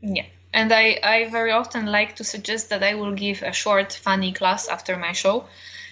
[0.01, 0.25] Yeah.
[0.53, 4.31] And I, I very often like to suggest that I will give a short, funny
[4.31, 5.45] class after my show.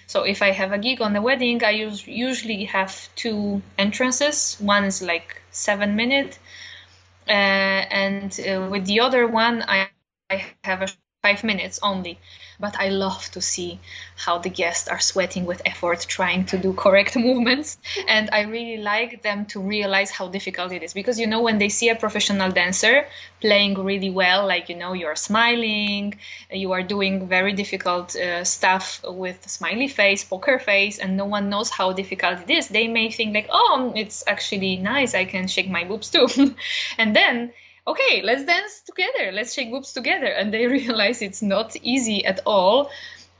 [0.06, 1.70] So if I have a gig on the wedding, I
[2.06, 4.56] usually have two entrances.
[4.60, 6.38] One is like seven minute,
[7.28, 12.18] uh, and uh, with the other one, I have a five minutes only.
[12.62, 13.80] But I love to see
[14.24, 17.76] how the guests are sweating with effort trying to do correct movements.
[18.06, 20.94] And I really like them to realize how difficult it is.
[20.94, 23.06] Because, you know, when they see a professional dancer
[23.40, 26.14] playing really well, like, you know, you're smiling,
[26.52, 31.50] you are doing very difficult uh, stuff with smiley face, poker face, and no one
[31.50, 35.14] knows how difficult it is, they may think, like, oh, it's actually nice.
[35.14, 36.28] I can shake my boobs too.
[36.98, 37.52] and then
[37.86, 40.26] okay, let's dance together, let's shake boobs together.
[40.26, 42.90] And they realize it's not easy at all.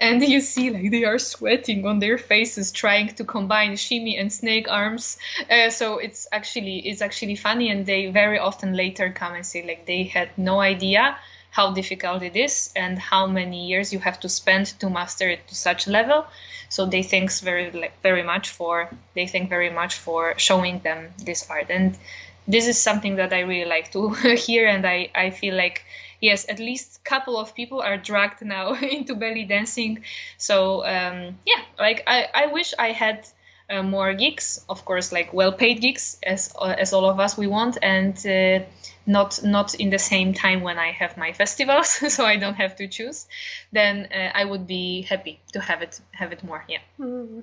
[0.00, 4.32] And you see, like, they are sweating on their faces, trying to combine shimmy and
[4.32, 5.16] snake arms.
[5.48, 9.64] Uh, so it's actually it's actually funny, and they very often later come and say,
[9.64, 11.16] like, they had no idea
[11.52, 15.46] how difficult it is and how many years you have to spend to master it
[15.46, 16.26] to such level.
[16.70, 21.10] So they thanks very like, very much for they thank very much for showing them
[21.22, 21.98] this art and
[22.46, 25.84] this is something that I really like to hear, and I, I feel like
[26.22, 30.04] yes, at least a couple of people are dragged now into belly dancing.
[30.38, 33.26] So um, yeah, like I, I wish I had
[33.68, 37.46] uh, more gigs, of course, like well-paid gigs, as uh, as all of us we
[37.46, 38.64] want, and uh,
[39.06, 42.76] not not in the same time when I have my festivals, so I don't have
[42.76, 43.26] to choose.
[43.72, 46.64] Then uh, I would be happy to have it have it more.
[46.68, 46.80] Yeah.
[46.98, 47.40] Mm-hmm.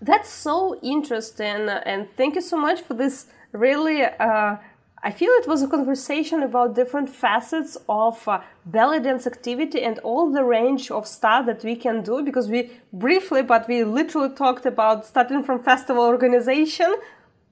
[0.00, 4.56] That's so interesting, and thank you so much for this really uh,
[5.06, 9.98] I feel it was a conversation about different facets of uh, belly dance activity and
[9.98, 14.34] all the range of stuff that we can do because we briefly, but we literally
[14.34, 16.94] talked about starting from festival organization,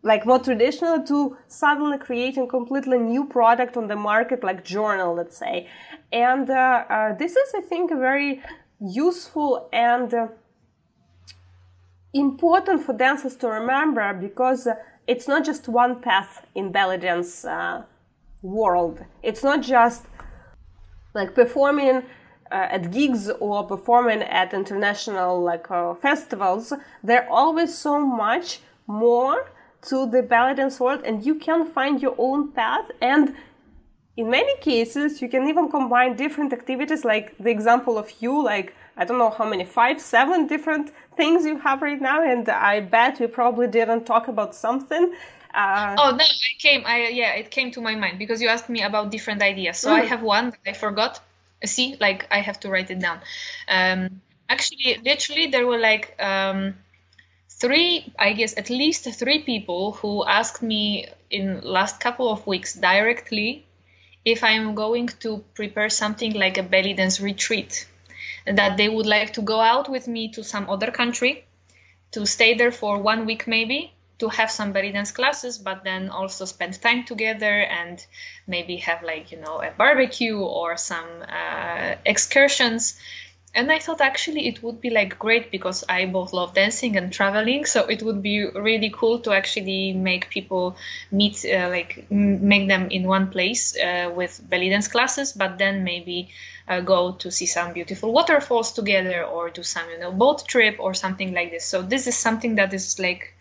[0.03, 5.37] like more traditional, to suddenly creating completely new product on the market, like journal, let's
[5.37, 5.69] say.
[6.11, 8.43] And uh, uh, this is, I think, a very
[8.81, 10.29] useful and uh,
[12.15, 14.75] important for dancers to remember because uh,
[15.07, 17.83] it's not just one path in belly dance uh,
[18.43, 19.05] world.
[19.23, 20.07] It's not just
[21.15, 22.03] like performing
[22.51, 26.73] uh, at gigs or performing at international like uh, festivals.
[27.03, 29.51] There's always so much more
[29.83, 32.91] to the belly dance world, and you can find your own path.
[33.01, 33.35] And
[34.17, 38.75] in many cases, you can even combine different activities, like the example of you, like
[38.97, 42.81] I don't know how many, five, seven different things you have right now, and I
[42.81, 45.15] bet you probably didn't talk about something.
[45.55, 46.83] Uh, oh no, it came.
[46.87, 49.79] I yeah, it came to my mind because you asked me about different ideas.
[49.79, 50.01] So mm.
[50.01, 51.21] I have one that I forgot.
[51.65, 53.21] See, like I have to write it down.
[53.69, 56.75] Um, actually, literally, there were like um,
[57.51, 62.75] three, I guess, at least three people who asked me in last couple of weeks
[62.75, 63.65] directly
[64.25, 67.87] if I'm going to prepare something like a belly dance retreat
[68.47, 71.45] that they would like to go out with me to some other country
[72.13, 73.93] to stay there for one week maybe
[74.23, 78.07] to have some belly dance classes but then also spend time together and
[78.47, 82.99] maybe have like you know a barbecue or some uh, excursions.
[83.55, 87.13] And i thought actually it would be like great because i both love dancing and
[87.13, 90.77] traveling so it would be really cool to actually make people
[91.11, 95.85] meet uh, like make them in one place uh, with belly dance classes but then
[95.85, 96.31] maybe
[96.69, 100.77] uh, go to see some beautiful waterfalls together or do some you know boat trip
[100.79, 101.65] or something like this.
[101.65, 103.35] So this is something that is like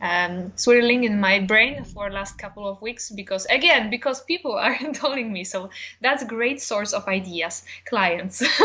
[0.00, 4.76] um, swirling in my brain for last couple of weeks because again because people are
[4.92, 5.44] telling me.
[5.44, 5.70] So
[6.00, 8.42] that's great source of ideas clients.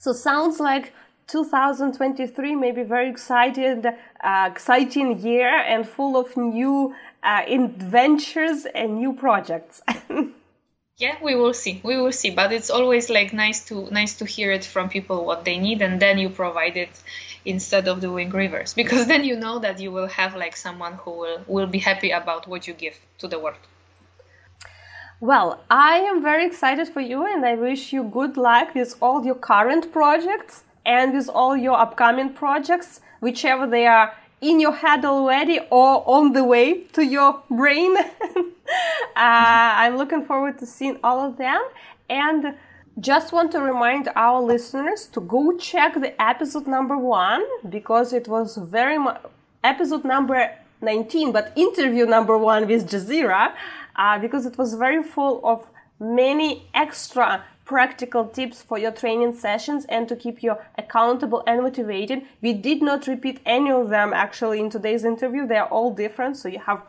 [0.00, 0.94] So sounds like
[1.26, 8.96] 2023 may be very excited uh, exciting year and full of new uh, adventures and
[8.96, 9.82] new projects
[11.00, 11.80] yeah we will see.
[11.82, 12.30] We will see.
[12.30, 15.82] But it's always like nice to nice to hear it from people what they need
[15.82, 16.94] and then you provide it
[17.44, 18.74] instead of doing reverse.
[18.74, 22.10] Because then you know that you will have like someone who will will be happy
[22.10, 23.64] about what you give to the world.
[25.20, 29.22] Well i am very excited for you and i wish you good luck with all
[29.22, 35.04] your current projects and with all your upcoming projects whichever they are in your head
[35.04, 37.96] already or on the way to your brain.
[37.96, 38.04] uh,
[39.16, 41.60] I'm looking forward to seeing all of them.
[42.08, 42.54] And
[42.98, 48.28] just want to remind our listeners to go check the episode number one because it
[48.28, 49.22] was very much
[49.62, 50.50] episode number
[50.80, 53.54] 19, but interview number one with Jasirah
[53.96, 55.68] uh, because it was very full of
[55.98, 62.22] many extra practical tips for your training sessions and to keep you accountable and motivated.
[62.42, 65.46] We did not repeat any of them actually in today's interview.
[65.46, 66.36] They are all different.
[66.36, 66.82] So you have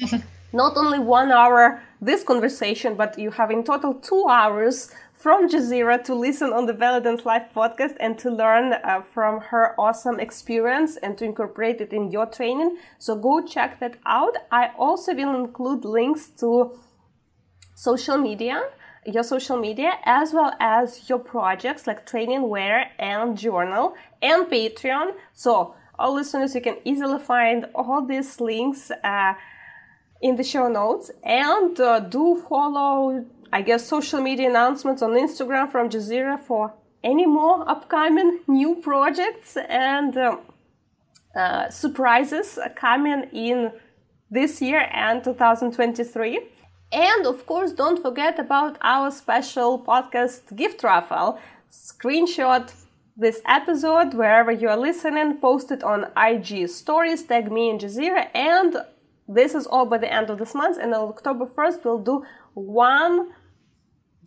[0.54, 6.02] not only one hour this conversation, but you have in total two hours from Jasirah
[6.04, 10.18] to listen on the Belly Dance Live podcast and to learn uh, from her awesome
[10.18, 12.78] experience and to incorporate it in your training.
[12.98, 14.34] So go check that out.
[14.50, 16.78] I also will include links to
[17.74, 18.62] social media
[19.06, 25.12] your social media as well as your projects like training wear and journal and Patreon.
[25.32, 29.34] So, all listeners, you can easily find all these links uh,
[30.20, 35.70] in the show notes and uh, do follow, I guess, social media announcements on Instagram
[35.70, 40.40] from Jasirah for any more upcoming new projects and um,
[41.34, 43.70] uh, surprises coming in
[44.30, 46.40] this year and 2023.
[46.92, 51.38] And of course, don't forget about our special podcast gift raffle.
[51.70, 52.72] Screenshot
[53.16, 58.28] this episode wherever you are listening, post it on IG stories, tag me and Jasirah,
[58.34, 58.76] and
[59.26, 60.76] this is all by the end of this month.
[60.78, 63.32] And on October 1st, we'll do one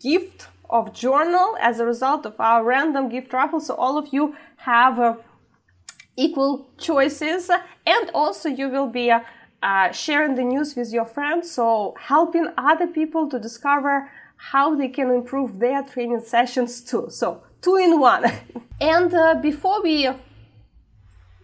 [0.02, 3.60] gift of journal as a result of our random gift raffle.
[3.60, 5.15] So all of you have uh,
[6.18, 7.49] equal choices,
[7.86, 9.22] and also you will be uh,
[9.61, 14.88] uh, sharing the news with your friends, so helping other people to discover how they
[14.88, 17.07] can improve their training sessions too.
[17.10, 18.31] So, two in one.
[18.81, 20.10] and uh, before we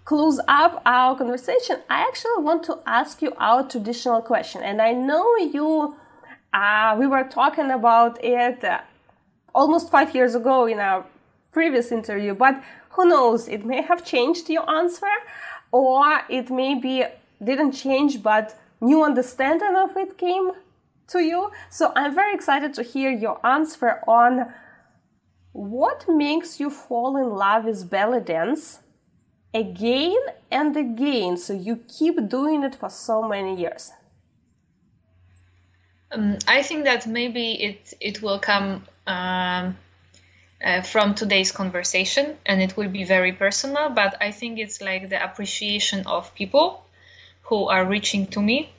[0.06, 4.62] close up our conversation, I actually want to ask you our traditional question.
[4.62, 5.96] And I know you,
[6.54, 8.82] uh, we were talking about it uh,
[9.54, 11.06] almost five years ago in our
[11.52, 15.16] previous interview, but who knows, it may have changed your answer
[15.72, 17.04] or it may be
[17.44, 20.52] didn't change, but new understanding of it came
[21.08, 21.52] to you.
[21.70, 24.54] So I'm very excited to hear your answer on
[25.52, 28.80] what makes you fall in love with belly dance
[29.54, 30.18] again
[30.52, 31.38] and again.
[31.38, 33.92] So you keep doing it for so many years.
[36.12, 39.76] Um, i think that maybe it it will come um,
[40.64, 45.10] uh, from today's conversation and it will be very personal but i think it's like
[45.10, 46.85] the appreciation of people
[47.46, 48.70] who are reaching to me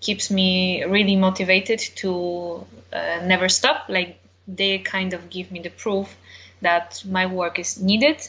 [0.00, 3.88] keeps me really motivated to uh, never stop.
[3.88, 6.16] Like they kind of give me the proof
[6.62, 8.26] that my work is needed.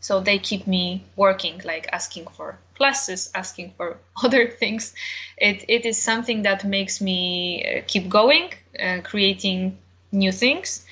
[0.00, 4.94] So they keep me working like asking for classes asking for other things.
[5.36, 9.78] It, it is something that makes me uh, keep going uh, creating
[10.12, 10.84] new things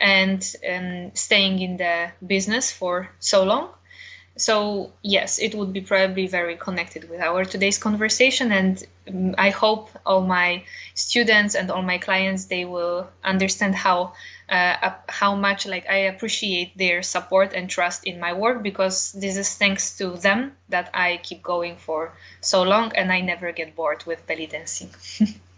[0.00, 3.68] and um, staying in the business for so long
[4.36, 9.50] so yes it would be probably very connected with our today's conversation and um, i
[9.50, 10.62] hope all my
[10.94, 14.12] students and all my clients they will understand how
[14.48, 19.36] uh, how much like i appreciate their support and trust in my work because this
[19.36, 23.76] is thanks to them that i keep going for so long and i never get
[23.76, 24.90] bored with belly dancing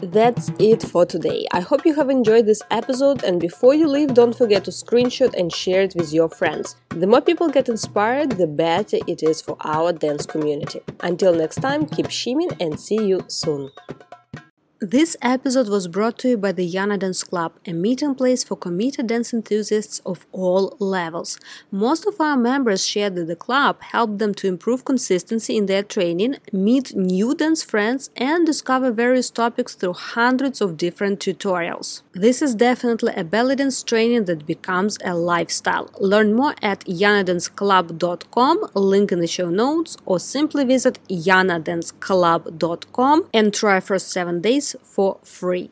[0.00, 1.46] That's it for today.
[1.52, 5.34] I hope you have enjoyed this episode and before you leave, don't forget to screenshot
[5.34, 6.76] and share it with your friends.
[6.90, 10.80] The more people get inspired, the better it is for our dance community.
[11.00, 13.70] Until next time, keep shimming and see you soon.
[14.80, 18.56] This episode was brought to you by the Yana Dance Club, a meeting place for
[18.56, 21.38] committed dance enthusiasts of all levels.
[21.70, 25.84] Most of our members shared that the club helped them to improve consistency in their
[25.84, 32.02] training, meet new dance friends, and discover various topics through hundreds of different tutorials.
[32.12, 35.88] This is definitely a belly dance training that becomes a lifestyle.
[36.00, 43.78] Learn more at yanadanceclub.com, link in the show notes, or simply visit yanadanceclub.com and try
[43.78, 45.70] for seven days for free.